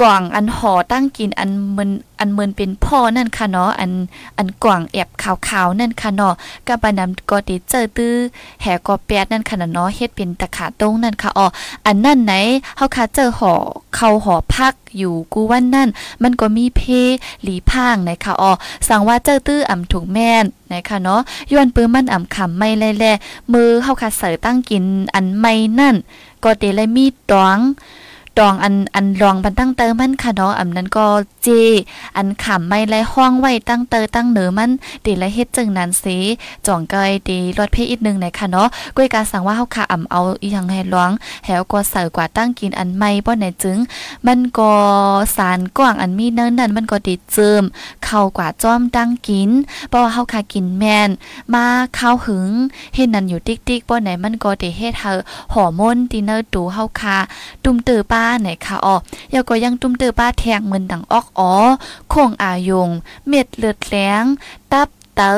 [0.01, 3.91] กว่างอันหอตั้งกินอันมันอันเมินเป็นพ่อนั่นค่ะเนาะอัน
[4.37, 5.09] อันกว่างแอบ
[5.47, 6.33] ขาวๆนั่นค่ะเนาะ
[6.67, 8.15] กับบานำก็ติเจอตื้อ
[8.61, 11.47] แห่กอแปดนั่นค่ะเนาะเฮ็ดเป็นตะขาตรงนั่นค่ะอ๋อ
[11.85, 12.33] อันนั่นไหน
[12.77, 13.53] เฮาค่ะเจอหอ
[13.95, 15.89] เข้าหอพักอยู่กูวันนั่น
[16.23, 16.81] มันก็มีเพ
[17.43, 18.51] หลีพางนะคะอ๋อ
[18.87, 25.95] สั่งว่าเจอตื้ออ่ำถูกแม่นนะคะเนาะย้อนปื้อมันอ่ำคำไม่แลๆมือเฮาค่ะเสยตั้งกินอันไม่นั่น
[26.43, 27.59] ก็เตเลยมีตวง
[28.39, 31.05] ดองอันอันรองบันตั้งเตอมันค่ะเนาะอันนั้นก็
[31.43, 31.49] เจ
[32.17, 34.71] อันขำไม่ไรห้องไว้ตั้งเตอตั้งเหนือมัน
[35.05, 36.17] ดีละเฮ็ดจึงนั้นสิ
[36.65, 41.11] จ่องเกยดีรถเพอีกนึงในค่ะเนาะก้วยกาสั่งว่าเฮาค่ะอ่ำเอาอีหยังให้ร้อง
[41.45, 43.77] แหวก็เสิร์กว่าตั้งกินอันไม่บ่ไหนจึง
[44.27, 44.73] มันก็
[45.35, 47.63] สารกว้างอันมีเนินนั่นมันก็ดีเจิม
[48.05, 49.49] เข้ากว่าจ้อมตั้งกิน
[49.89, 51.09] เพราะว่าเฮาค่ะกินแม่น
[51.53, 51.65] มา
[51.97, 52.49] ข้าวหึง
[52.95, 55.11] เฮ็ดนั่นอยู่ติ๊กๆบ่ไหนมันก็ได้เฮ็ดเฮา
[55.53, 57.17] ฮอร์โมนดินเนอร์ตูเฮาค่ะ
[57.63, 58.95] ตุ่มตือป้าไหนค่ะอ๋อ
[59.33, 61.53] ยาก็ยังตุ่มเตือป้าแทงเหมือนดังออกอ๋อ
[62.13, 62.89] คงอายง
[63.27, 64.23] เม็ดเลือดแหลง
[64.71, 65.31] ตับเตอ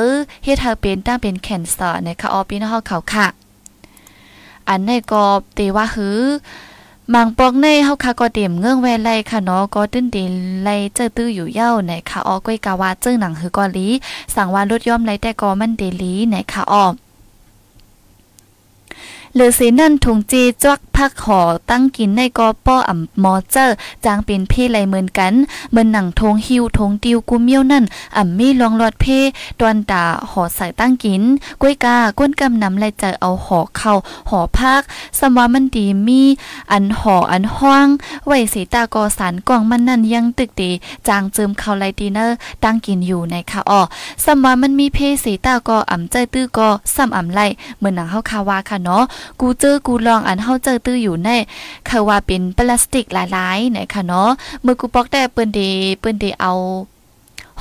[0.43, 3.27] เฮ็ดให้เป็นตั้งเป็นแคนเซอร์นะคะอ๋อพี่น้องเฮาเขาค่ะ
[4.67, 6.19] อันในก็เตว่าหือ
[7.13, 10.17] มังปอกในเฮาค่ะก็เตรียมเงื่องแวไลค่ะเนาะก็ตื้นเด
[10.63, 13.87] ไลเจอตื้ออยู่เย้าไหนค่ะอ๋อก้อยกาวาเจ้งหนังหือก็ลี
[14.35, 16.85] สั่งว่ารถย่อมไลแต่ก็มันเดลีไหนค่ะอ๋อ
[19.35, 25.33] หรือสีนั่นถุงจีจวักพักหอตั้งกินในกอป้ออ่ำมอเจอร์จางเป็นเพ่ไหลเหมือนกัน
[25.69, 27.83] เหมือนหนังทงฮิวทงติวกุมเมียวนั่น
[28.17, 29.19] อ่ำมีลองหลอดเพ่
[29.59, 31.21] ตอนตาหอใส่ตั้งกิน
[31.61, 33.93] กล้วยกาก้นกำนำไหลใจเอาหอเข้า
[34.29, 34.81] หอพัก
[35.19, 36.21] สมว่ามันดีมี
[36.71, 37.87] อันหออันห้อง
[38.25, 40.71] ไว้สีตากอสารกล่องมันนั่นยังตึกดี
[41.07, 43.81] จางเจิมเข้าไลดีเนอร์ตั้งกินอยู่ในค่ะอ้อ
[44.23, 47.39] สมว่ามันมีเพ่สีตากออ่ำใจตื้อก็ซ้ำอ่ำไล
[47.77, 49.03] เหมือนหนังเฮาคาวาค่ะเนาะ
[49.39, 51.29] กูเจอกูลองอันเฮาเจอตื้ออยู่ใน
[51.89, 54.29] คือว่าเป็นพลาสติกหลายๆนะคะเนาะ
[54.63, 55.59] เมื่อกูปอกแต่เปิ้นเด
[55.99, 56.53] เปิ้นเดเอา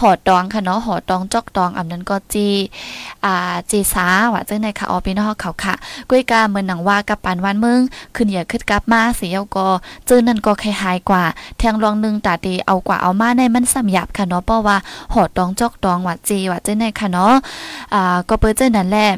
[0.00, 2.48] หอตองค่ะเนาะหอตองจอกตองอันนั้นก็จี
[3.24, 5.74] อ่าจีสาว่าจังได๋ค่ะออพี่น้องเขาค่ะ
[6.08, 7.80] ก้วยกาเหมือนหนังว่ากับปานวันมึง
[8.14, 9.66] ขึ้นอย่าขึ้นกลับมาเสียก็
[10.06, 11.24] เจอนั่นก็คล้ายๆกว่า
[11.58, 14.76] แทงรองนึงตาเดเอากว่าเอามาในมันสำหยับค่ะเนาะเพราะว่า
[15.14, 17.34] หอตองจอกตองว่าจีว่าจังได๋ค่ะเนาะ
[17.94, 19.08] อ่าก็เปิ้นเจอนั่นแหละ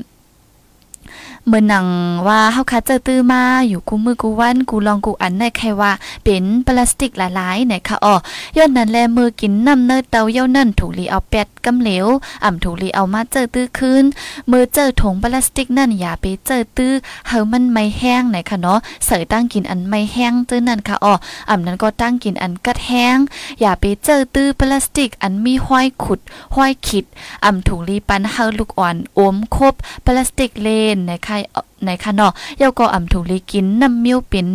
[1.49, 1.87] เมื่อนัง
[2.27, 5.93] ว่าเฮาคัดเจอตื้อมาอยู่กูมือกูวันกูลองกูอันในใครว่า
[6.25, 8.15] เป็นพลาสติกหลายๆเนี่ยค่ะอ๋อ
[8.57, 12.07] ย้อนนั้นแลมือกินน้ำเนยเตาเย้านั่นถูกลีเอาแปดกำเหลว
[12.45, 14.05] อ่ำถูกลีเอามาเจอตื้อคืน
[14.51, 16.93] มือเจอถุงพลาสติกนั่นอย่าไปเจอตื้อ
[17.29, 21.15] เฮามันไม่แห้งไหนค่ะเนาะเสยตั้งกินอันไม่แห้งตื้อนั่นค่ะอ๋อ
[21.51, 23.17] อ่ำนั้นก็ตั้งกินอันกัดแห้ง
[23.61, 26.21] อย่าไปเจอตื้อพลาสติกอันมีห้อยขุด
[26.57, 27.05] ห้อยขิด
[27.45, 31.36] อ่ำถูกลีปันเฮาลูกอ่อนอมคบพลาสติกเลนนะคะ
[31.85, 34.47] ในคะเนาะเยาก็อ่ำถูกลีกินน้ำมิ้วเป็น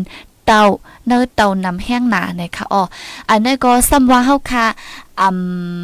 [0.46, 0.62] เตา
[1.08, 2.82] เนื้อเตานำแห้งหนาในคะอ๋อ
[3.30, 4.66] อันนี้ก็ซ้ำว่าเฮาค่ะ
[5.22, 5.30] อ่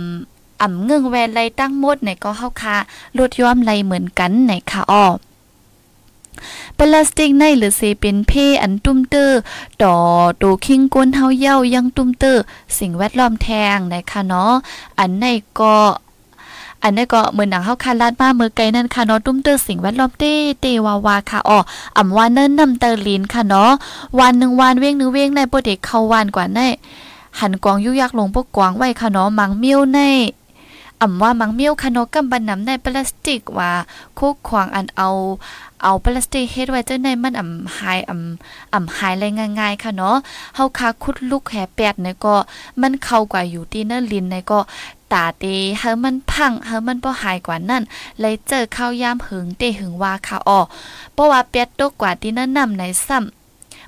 [0.04, 2.76] ำอ่ำเงื่งแวนไรตั้งหมดในก็เฮาค่ะ
[3.18, 5.06] ลดย้อมไรเหมือนกันในคะอ๋อ
[6.78, 8.32] พลาสติกในหรือเซเป็นเพ
[8.62, 9.40] อันตุ้มเตอร์
[9.84, 9.96] ต่อ
[10.42, 12.42] ตูคิงก้นเฮาเย้ายังตุ้มเตอร์
[12.78, 14.54] สิ่งแวดล้อมแทงนะคะเนาะ
[15.00, 15.26] อันใน
[15.60, 15.76] ก็
[16.84, 21.60] อันนี้ก็เหมือนหนังเฮาคาลาดมาเมื่อไกลนั่นค่ะเนาะตุ้มเตอร์สิ่งแวดล้อมเต้เตวาวาค่ะอ๋อ
[21.98, 23.72] อ่ำวานเนิ่นนำเตอร์ลินค่ะเนาะ
[24.20, 26.60] วันหนึ่งวันเว้งนึงเว้งในโปรเด็กเข้าวันกว่าใน
[27.40, 30.00] หันกวางยุยักลงพวกกวางไว้ค่ะเนาะมังมิ้วใน
[31.02, 33.72] อ่ำว่ามังเมียวคานกำบันนำในพลาสติกว่า
[34.18, 35.10] คุกควางอันเอา
[35.84, 40.16] เอาพลาสติกเฮ็ดไว้เจ้าในมันอ่ำหายอ่ำอ่ำหายเลยง่ายๆค่ะเนาะ
[40.56, 42.36] เฮาคาคุดลูกแหแปดเนี่ยก็
[42.82, 44.60] มันเข้ากว่าอยู่ที่เนลินในก็
[45.14, 45.46] ตาเต
[45.80, 47.84] เฮามันพังเฮามันบ่หายกว่านั่น
[48.20, 50.60] เลยเจอข้าวยามหึงเตหึงว่าค่ะอ้อ
[51.14, 53.38] เพราะว่าเป็ดตกกว่าที่นั่นนำในซ้ำ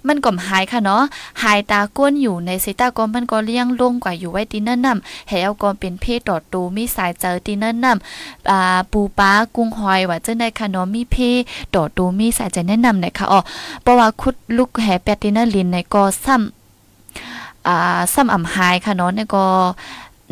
[0.07, 1.03] มันก็หายค่ะเนาะ
[1.43, 11.39] หายตาก้นอยู่ในสิตาก็มันก็เลี้ยงลงกว่าอยู่ไว้ตีนั่นนำแหวก็เป็นเพศตอดตูมีสายเจอตีนั่นนำอ่าปูปลากุ้งหอยว่าจังได๋ค่ะเนาะมีเพศ
[11.73, 13.39] ตอดตูมีสายใจแนะนำนะคะอ๋อ
[13.81, 19.45] เพราะว่าคุดลูกแหแปดตีนั่นลินในก็ซ้ำอ่าซ้ำอ่ำหายค่ะเนาะในก็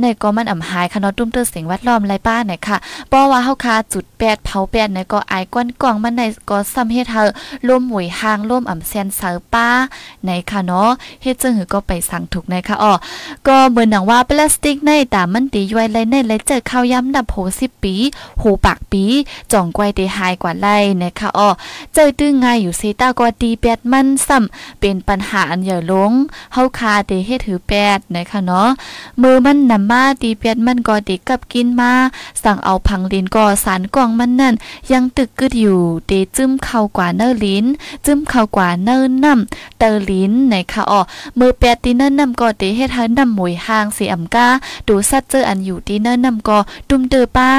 [0.01, 2.77] ในก็มันอ่ำหายค่ะเนาะตุ้มเตอเสียงแวดล้อมไรป้าเนี่ยค่ะ
[3.09, 7.21] เพราะว่าเฮาคาจุดแปดเผาแปดในก็ไอายก้อนกล่องมันในก็ซ้ำเฮ็ดเฮา
[7.67, 9.67] ล่มหวยหางล่มอ่ำแซนเซอป้า
[10.25, 10.89] ในค่ะเนาะ
[11.23, 12.93] เฮ็ดจึงหือก็ไปสั่งถูกในค่ะอ๋อ
[13.47, 17.95] ก็เหมือนหนังว่าพลาสติกในตามันตีย้อยไรในไรเจอข้าวย้ำดับโห10ปี
[18.41, 19.03] หูปากปี
[19.51, 20.67] จ่องไกวได้หายกว่าไร
[20.99, 21.49] ในะคะอ๋อ
[21.93, 26.11] เจอตึงง่ายอยู่ซีตาก็ตีแปดมันซ้ำเป็นปัญหาอันใหญ่ลง
[26.53, 28.67] เฮาคาได้เฮ็ดถือแปดในะคะเนาะ
[29.21, 31.91] มือมันนำมาตีเปียดมันก็ติกับกินมา
[32.43, 34.53] สั่งเอาพังลินก็สารกล่องมันนั่น
[34.91, 37.65] ยังตึกกึดอยู่เตจึ้มเข้ากว่าเนอลิน
[38.05, 41.01] จึ้มเข้ากว่าเนอน้ำเตอลินในค่ะอ๋อ
[41.39, 44.47] มือแปดตีเนอน้ำก็เตเฮ็ดให้น้ำหมวยห่างสีอ่ำกา
[44.87, 46.57] ดูสัดเจออันอยู่ตีเนอน้ำก็
[46.89, 47.49] ตุ่มเตอป้า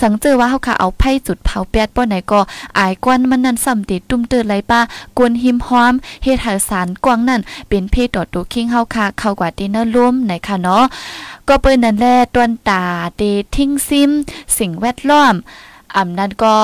[0.00, 2.40] สังเจอว่าเฮาค่ะเอาไผ่จุดเผาแปดป้อไหนก็
[2.78, 4.80] อายกวนมันนั่นซ้ำติตุ่มเตอไหลป้า
[5.16, 10.84] กวนหิมหอมเฮ็ดให้สารกวางนั่นเป็นเพศต่อตัวคิงเฮาค่ะเข้ากว่าตีเนอร่วมในค่ะเนาะ
[11.48, 12.84] ก็เปิ้นนั่นแหละตวนตา
[13.16, 13.22] เต
[13.56, 14.10] ทิ้งซิม
[14.58, 15.34] สิ่งแวดล้อม
[15.96, 16.56] อำนั้นก็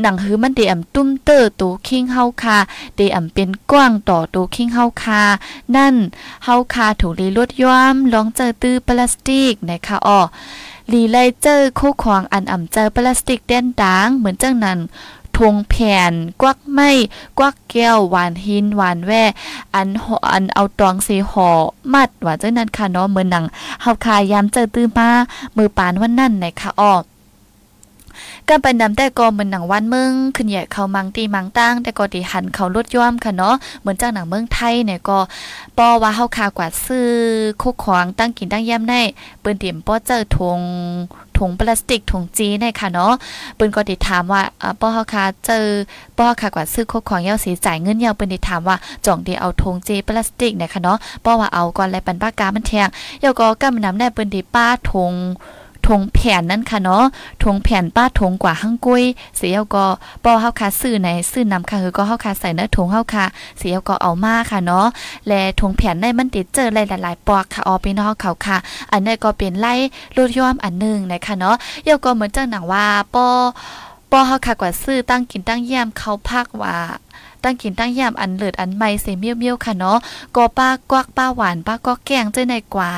[0.00, 2.58] หนังหือมันเดอำตุ้มเตอร์ตูคิงเฮาคา
[2.96, 5.22] เดอำเป็นกว้างต่อตูคิงเฮาคา
[5.76, 5.94] นั่น
[6.44, 10.20] เฮาคาถูกลีลดย้อมลองเจอตื้อพลาสติกนะคะอ้อ
[10.92, 14.78] ลีไลเจอคู่ขวางอันอ่ำเจอพลาสติกแด่นดางเหมือนจังนั้น
[15.38, 16.90] ทงแผ่นกวักไม้
[17.38, 19.24] กวักแก้วหวานหินหวานแว่
[19.74, 21.48] อันหออันเอาตองสีหอ
[21.92, 23.44] มัดว่าจังนั้นค่ะเนาะเมือนหนัง
[23.82, 25.08] เฮาคายามเจอตื้อมา
[25.56, 27.02] มือปานวันนั่นนค่ะอ้อก
[28.48, 35.18] ก็เป็นนำแต่ก็เหมือนหนังวันเมืองขึ้นใหญ่เขามังตีมังตั้งแต่ก็ดีหันเขาลดย่อมค่ะเนาะเหมือนจากหนังเมืองไทยเนี่ยก็
[35.78, 37.08] ปอว่าเฮาคากว่าซื้อ
[37.62, 38.94] คุกของตั้งกินตั้งย่ำใน
[39.40, 40.60] เปิ้นเตรียมป้อเจอทง
[41.38, 43.12] ถุงพลาสติกถุงจีในค่ะเนาะ
[43.56, 44.42] เปิ้นก็ได้ถามว่า
[44.80, 45.66] ป้อเฮาคาเจอ
[46.16, 48.76] ป้อเฮาคากว่าซื้อคุกของยาสีจ่ายเงินเยาเปิ้นได้ถามว่า
[49.06, 52.88] จ่องได้เอาถุงจีพลาสติกเนี่ยค่ะเนาะป้อว่าเอาก่อนแล้วปันปากามันแทง
[53.20, 55.14] เยาก็กำนำได้เปิ้นได้ป้าถุง
[55.86, 57.04] ทงแผ่นนั่นค่ะเนาะ
[57.42, 59.04] ทงแผ่นป้าทงกว่าหั่งกุ้ย
[59.36, 59.86] เสียก็
[60.24, 63.24] ปอเฮาคาซื้อไหนซื้อนำค่ะคือก็เฮาคาใส่เนื้อทงเฮาคา
[63.58, 64.86] เสียก็เอามาค่ะเนาะ
[65.28, 68.56] และทงแผ่นในมันติดเจอหลายๆปอกค่ะออพี่น้องเขาค่ะ
[68.92, 69.74] อันนี้ก็เป็นไล่
[70.16, 73.26] ลดย่อมอันนึงนะคะเนาะเยาก็เหมือนจังหนังว่าปอ
[74.10, 76.76] ปอเฮาคากว่าซื้อตั้งกินตั้งแยมเขาพักว่า
[77.42, 79.98] ตั้งกินตั้งยามอันเลิศอันใหม่เสเมียวเมียวค่ะเนาะ
[80.36, 82.90] ก็ป้ากวักป้าหวานป้าก็แกงเจ้ในกว่า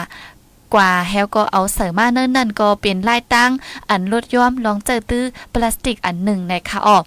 [0.74, 3.50] กว่าแฮวก็เอาเสริมมาเนิ่นนั่นก็เป็นลายตั้ง
[3.90, 7.04] อันลดย้อมลองเจอตื้อพลาสติกอันหนึ่งในค่ะออก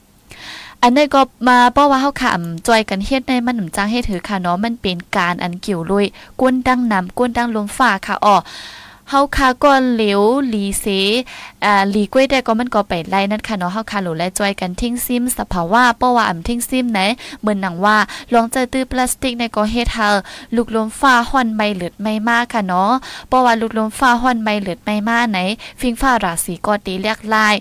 [0.82, 6.06] อันนี้ก็มาเพราะว่าเฮาขำจอยกันเฮ็ดในมันหนุนจ้างเฮ็ดถือค่ะเนาะมันเป็นการอันเกี่ยวลุย
[6.42, 8.36] ก้นดังนำก้นดังลมฟ้าค่ะอ๋อ
[9.12, 10.86] เฮาคาก่อนเหลวหลีเส
[11.66, 17.00] อ่าหลีกล้วยได้ก็มันก็ไปไล่นั่นค่ะเนาะเฮาคาหลูและจอยกันทิ้งซิมสภาวะเพราะว่าอ่ำทิ้งซิมไหน
[17.42, 17.98] เหมือนหนังว่า
[18.34, 20.08] ลองเจอตื้อพลาสติกในก็เฮ็ดเฮา
[20.56, 22.92] ลูกลมฟ้าห่อนไม่เหลือดไม่มากค่ะเนาะ
[23.28, 25.40] เพราะว่าลูกลมฟ้าห่อนไม่เหลือดไม่มากไหน
[25.80, 27.56] ฟิงฟ้าราศีก็ตีเรียกลาย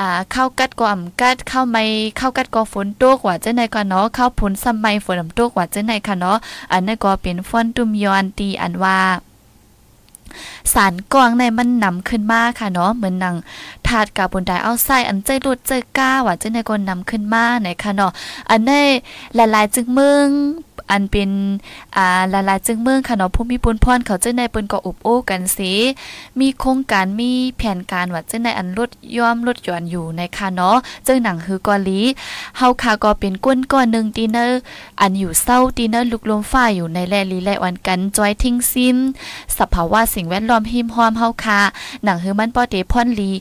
[0.00, 1.84] อ่าเข้ากัดก็อ่ำกัดเข้าไม่
[2.18, 6.36] เข้ากัดก็ฝนตกว่าจังได๋ก็เนาะเข้าผลซ้ำไม่ฝนตกว่าจังได๋ค่ะเนาะ
[6.72, 9.00] อันนั้นก็เป็นฟอนตุมยอนตีอันว่า
[10.74, 13.36] สารกวางในมันนำขึ้นมาค่ะเนาะเหมือนนัง
[13.86, 18.12] ถาดกับบนไดเอาไส้อันใจรุดใจก้าว่าจะในกนนำขึ้นมาไหนค่ะเนาะ
[18.50, 18.70] อันใน
[19.38, 20.28] ละลายจึงมือง
[20.90, 21.30] อันเป็น
[21.96, 25.72] อ่าละลายจึงเมืองค่ะเนาะผู้มีปุนพรเขาจะในเปิ้นก็อุบโอ้กันสิ
[26.40, 32.00] มีโครงการมีแผนการว่าจะในอันลดย่อมลดหย่อนอยู่ในค่ะเนาะจึงหนังฮือกอลี
[32.58, 34.60] เฮาค่ะก็เป็นก้นก้อนนึงดีเนอร์
[35.00, 38.96] อันอยู่เศร้าดีเนอร์ลุกลมฟ้าอยู่ในแลลีแลวันกันจอยทิ้งซิม
[39.58, 41.60] สภาวะสิ่งแวดล้อมหิมหอมเฮาค่ะ
[42.04, 43.32] หนังฮือมันปอเตพอนลี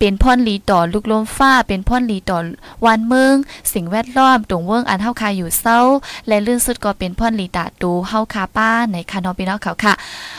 [0.00, 2.38] เป็นพ่อนลีต่อลูกลมฟ้า เป็นพ่อนลีต่อ
[2.86, 3.34] วันเมือง
[3.72, 5.80] สิ่งแวดล้อมตรงเวิ้งอันเฮาคาอยู่เศร้า
[6.28, 9.94] และลื่นสุดก็เป็นพ่อนลีตาตูเฮาคาป้าในคานอพี่น้องเขาค่ะ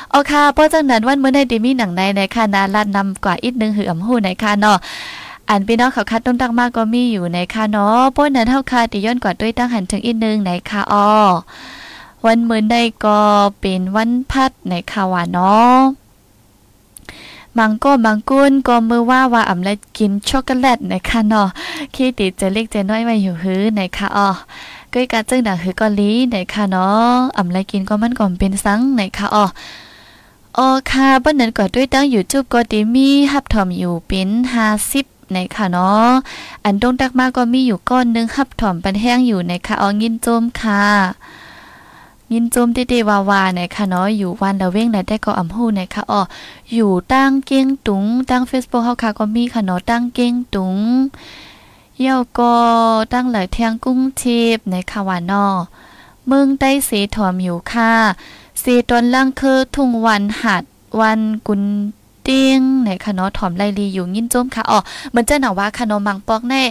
[0.09, 4.77] เอาค่ะเพราะจังนั้นวันเมื่อในเดมี่หนังในในคานาลัดนำกว่าอีกนึงหืออำหูในคาเนาะ
[5.49, 11.09] อันพี่น้องเขาคัดต้นตักมากก็มีอยู่ในคาเนาะป้นนั้นเฮาคาติย้อนกว่าด้วยตั้งหันถึงอีกนึงในคาอ้อ
[12.25, 13.19] วันเมื่อได้ก็
[13.61, 16.00] เป็นวันพัดในคาวาเนาะ
[17.57, 21.47] มังก็มังกุนก็มือว่าว่าอำเลยกินช็อกโกแลตนะคะเนาะ
[21.93, 24.29] คิดติดจะเล็กจะน้อยไว้อยู่หื้อนะคะอ๋อ
[24.93, 29.45] ก้อยกาจึงดังหือก็ลีนะคะเนาะอำเลยกินก็มันก่อนเป็นสังนะคะอ๋อ
[30.57, 34.29] อ๋อค่ะเปิ้นนั้นก็ด้วยตั้ง YouTube ก็ดีมีฮับถอมอยู่เป็น
[34.81, 36.09] 50ในค่ะเนาะ
[36.63, 40.83] อันตรงตักมากก็มีอยู่ก้อนนึงฮับถอมปันแห้งอยู่ในค่ะออยินโจมค่ะ
[42.33, 46.21] ยินจมติเดวาวาเนี่ยค่ะเนาะอยู่วันละเว้งได้ก็อำฮู้เนี่ยค่ะอ๋อ
[46.73, 50.77] อยู่ตั้งเก้งตุงตั้ง Facebook เฮาค่ะก็มีค่ะเนาะตั้งเก้งตุง
[51.99, 52.53] เย่าก็
[53.13, 55.55] ตั้งหลายเทียงกุ้งทิพในค่ะว่านาะ
[56.27, 57.91] เมืองใต้สีถอมอยู่ค่ะ
[58.63, 60.63] สีตอนล่างคือทุ่งวันหัด
[61.01, 61.63] วันกุน
[62.27, 66.63] ติ้งในค่ะเนาะถอมไลลีอยู่ยินจมค่ะอ๋อเหมือนจะหนาว่าค่ะเนาะมังปอกแน่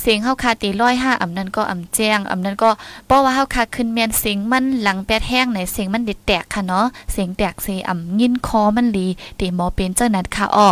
[0.00, 2.70] เสียงเฮาคาตีร้อยห้าอำนั้นก็อำแจ้งอำนั้นก็
[3.06, 9.06] เพราะว่าเฮาคาขึ้นเมียนเสียงมันหลังแปดแห้งไหนเสียงมันเด็ดแตกค่ะเนาะเสียงแตกเสียอำยินคอมันลี
[9.40, 10.68] ตีหมอเป็นเจ้านั้นค่ะอ้อ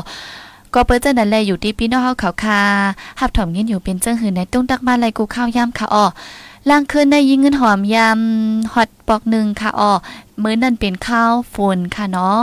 [0.74, 2.60] ก็เปิ้เจ้านั้นแลอยู่ที่พี่น้องเฮาเขาคา
[3.20, 6.04] หับถอมยินอยู่เป็นเจ้าหือในตุ้งตักมาไลกูข้าวย่ำค่ะอ้อ
[6.68, 9.92] ล่างขึ้นได้ยิงเงินหอมยำฮอตปอกหนึ่งค่ะอ้อ
[10.42, 12.40] มื้อนั้นเป็นข้าวฝนค่ะเนาะ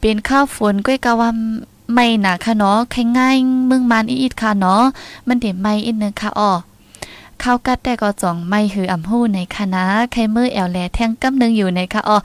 [0.00, 1.30] เป็นข้าวฝนก้อยกะว่า
[1.92, 3.36] ไม่หนาค่ะเนาะแค่ง่าย
[3.70, 4.82] มึงมันอีดค่ะเนาะ
[5.26, 6.52] มันเดี๋ยวไม่อีกนึงค่ะอ้อ
[7.42, 12.16] ข้าวกัดแต่ก็จ่องไม่หืออ่ำหู้ในคณะใครมือแอวแลแท่งกำนึงอยู่ในค่ะอ้อ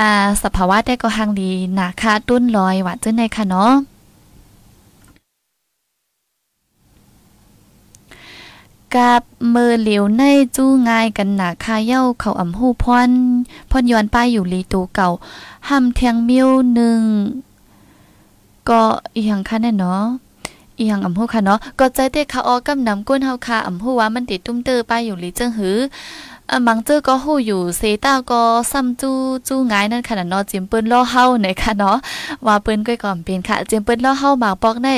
[0.00, 0.10] อ่า
[0.42, 3.72] สภาวะได้ก็หังดีหนาค่ะตุ้นลอยหวานจื้อในค่ะเนาะ
[8.94, 9.22] กับ
[9.54, 10.22] มือเหลียวใน
[10.56, 13.10] จู้ง่ายกันหนาคาเย้าเขาอ่ำหูพอน
[13.70, 15.08] พอนย้อนป้ายอยู่ลีตูเก่า
[15.68, 17.02] ห้ำเทียงมิ้วหนึ่ง
[18.68, 18.80] ก็
[19.14, 20.02] อีหยังค่ะแน่เนาะ
[20.78, 25.78] อีหยังอำหูค่ะเนาะก็ใจเตะคาออกำนำก้นเฮาค่ะอำหูว่ามันติดตุ้มเตอป้ายอยู่ลีเจิงหือ
[26.50, 28.40] อมังเจอก็ฮู้อยู่เซต้าก็
[28.72, 29.16] ซ้ำจู้
[29.48, 31.96] จู้งายนั่นขนาดเนาะจิมเปิ้นล่อเฮาหนค่ะเนาะ
[32.46, 34.94] ว่าเปิ้นก้อยก่อนเป็นค่ะจิมเปิ้นล่อเฮาหมากปอกได้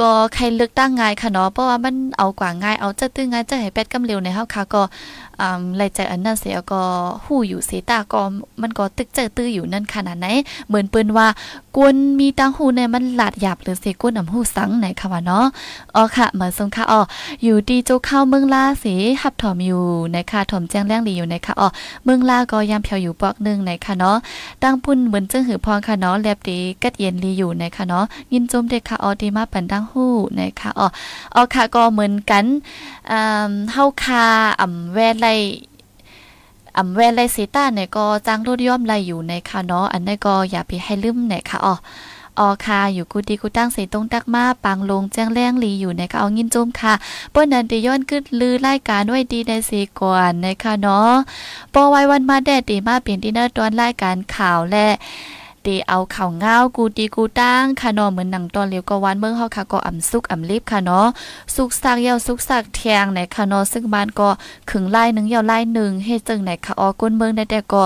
[0.00, 4.82] ก็ใครเลือกตั้งง่ายค่ะเนาะเพราะว่ามันเอากว่าง่ายเอาจะตื้อง่ายจะให้แปดกำเร็วในเฮาค่ะก็
[5.40, 6.82] อ่าไล่ใจอันนั้นเสียก็
[7.24, 8.20] ฮู้อยู่เสตาก็
[8.60, 10.26] มันก็ตึกเจอตื้ออยู่นั่นขนาดไหน
[10.68, 11.26] เหมือนเปิ้นว่า
[11.76, 15.44] กวนมีตังหูในมันหลาดหยาบหรือเสกวนอำหูสังไหนค่ะว่าเนาะ
[15.96, 17.00] อ๋อค่ะเหมือนสงค่ะอ๋อ
[17.42, 19.82] อยู่ดีโจเข้าเมืองลาสิหับถอมอยู่
[20.12, 21.68] ในค่ะถอมแจ้งแรงดีอยู่ในค่ะอ๋อ
[22.04, 24.16] เมืองลาก็ยามเพียวอยู่ปอกนึงในค่ะเนาะ
[24.62, 30.88] ตั้งพุ่นเหมือนจึงหือพองค่ะเนาะแลบดีกัดเย็นลีอยู่ในค่ะเนาะยินจมเด็กค่ะอ๋อดีมาปันดังหู้นะคะอ๋อ
[31.34, 32.44] อ๋อค่ะก็เหมือนกัน
[33.10, 34.24] อ่าเฮาคา
[34.60, 35.28] อ่ำแวไล
[36.78, 41.74] อำแวไลเซต้าเนี่ยก็จ้างรถย่อมไลอยู่ในค่ะเนาะอันนี้ก็อย่าไปให้ลืมนะคะอ๋อ
[42.38, 46.94] ออค่ะอยู่กูดีกูตั้งเสตรงตักมาปังลงแจ้งแรงลีอยู่นะคะเอางินจมค่ะ
[47.32, 51.12] ปิ้นนันได้ย้อนขึ้นลือรายการไว้ดีได้สิก่อนนะคะเนาะ
[51.74, 54.86] ปอไว้วันมาแดดดีมาเปลี่ยนดินเนอร์ตอนรายการข่าวและ
[55.66, 61.06] ตีเอาข่าวเงากูตีกูตั้งค่ะเนาะเหมือนหนังตอนเลียวก็วันเมืองเฮาค่ะก็อ่ำสุกอ่ำลิบค่ะเนาะ
[61.54, 64.28] สุกสักเยาวสุกสักแทงไหนค่ะเนาะซึ่งบ้านก็
[64.70, 67.82] ขึงไล่หนึ่งเยาวไล่หนึ่งเฮ็ดจึงไหนค่ะออก้นเมืองได้แต่ก็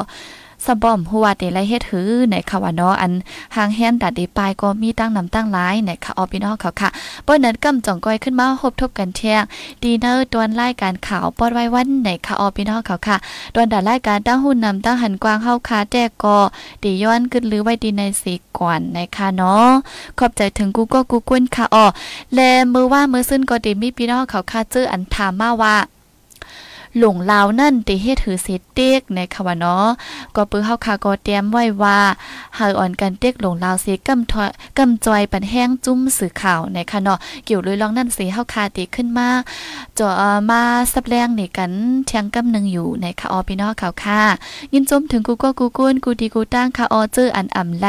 [0.67, 3.13] สะบ่อมหัวเดไลเฮ็ดหือในค่ะว่าเนาะอัน
[3.57, 6.89] หางแฮนดัดด้ปลายก็มีตั้งนำตั้งหลายในค่ะออพี่น้องเขาค่ะ
[7.27, 9.43] ป้อนนั้นกำจ่องก้อยขึ้นมาพบทบกันเที่ยง
[9.83, 13.17] ดีเนอร์ตวนรายการข่าวปอดไว้วันในค่ะออพี่น้องเขาค่ะ
[13.55, 16.37] ตวนดัดรายการตั้งหุ่นนำตั้งหันกว้างเฮาค่ะแจ้ก็
[16.83, 19.69] ดีย้อนขึ้นหรือไว้ดีในสีก่อนในค่ะเนาะ
[20.19, 21.87] ขอบใจถึงกูก็กูกวนค่ะออ
[22.35, 22.41] แล
[22.73, 25.77] มือว่ามือซึ่นก็ดีมีพี่น้องเขาค่ะเจออันถามมาว่า
[26.99, 29.87] หลงลาวนั่นติเฮ็ดถือเสเต็กในค่ะว่าเนาะ
[30.37, 31.99] ก็ปื้อเฮาค่ะก็เตรียมไว้ว่า
[32.59, 39.29] หาอ่อนกันเต็กหลงลาวเสกำถอยกำจอยปันแห้งจุ้มสื่อข่าวในค่ะเนาะเกี่ยวเลยลองนั่นสิเฮาค่ะติขึ้นมา
[39.99, 40.09] จ่อ
[40.51, 40.61] มา
[40.93, 41.73] สับแรงนี่กัน
[42.07, 44.21] เทียงกำนึงอยู่ในค่ะออพี่น้องข่าวค่ะ
[44.73, 47.89] ยินจมถึงกูก็กูกุนกูดีกูตั้งค่ะออเจออันอ่ำไล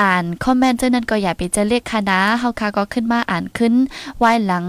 [0.00, 3.72] อ่านคอมเมนต์เจ้านั้นก็อย่าไปเจะเรียกคณะเฮาค่ะก็ขึ้นมาอ่านขึ้น
[4.18, 4.64] ไว้หลัง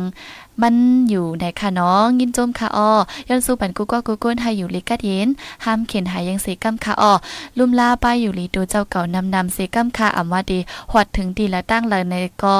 [0.61, 0.73] มัน
[1.09, 2.91] อยู่ในค่ะน้อง ยินจมค่ะอ้อ
[3.29, 5.27] ยันสู้ปันกูก็กูก้นให้อยู่ลิกัดเย็น
[5.65, 7.13] ห้ามเข็นหายยังเสกัมค่ะอ้อ
[7.57, 10.59] ลุ่มลาไปอยู่ลีตัวเจ้าเก่านำนำเสกัมค่ะอำว่าดี
[10.91, 12.13] หวดถึงดีและตั้งเลยใน
[12.43, 12.55] ก็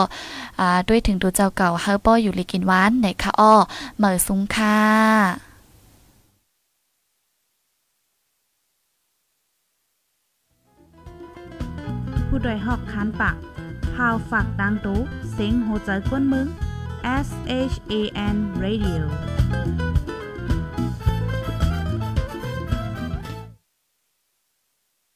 [0.59, 3.53] อ่าด้วยถึงตัวเจ้าเก่าเฮาป้ออยู่ลีกินหวานในค่ะอ้อ
[3.97, 4.77] เหมอซุ้งค่ะ
[12.27, 13.35] ผู้ดยหอกคานปาก
[13.93, 14.99] พาวฝากดังตู้
[15.33, 16.47] เซ็งโหใจกวนมึง
[17.05, 20.04] S H A N Radio.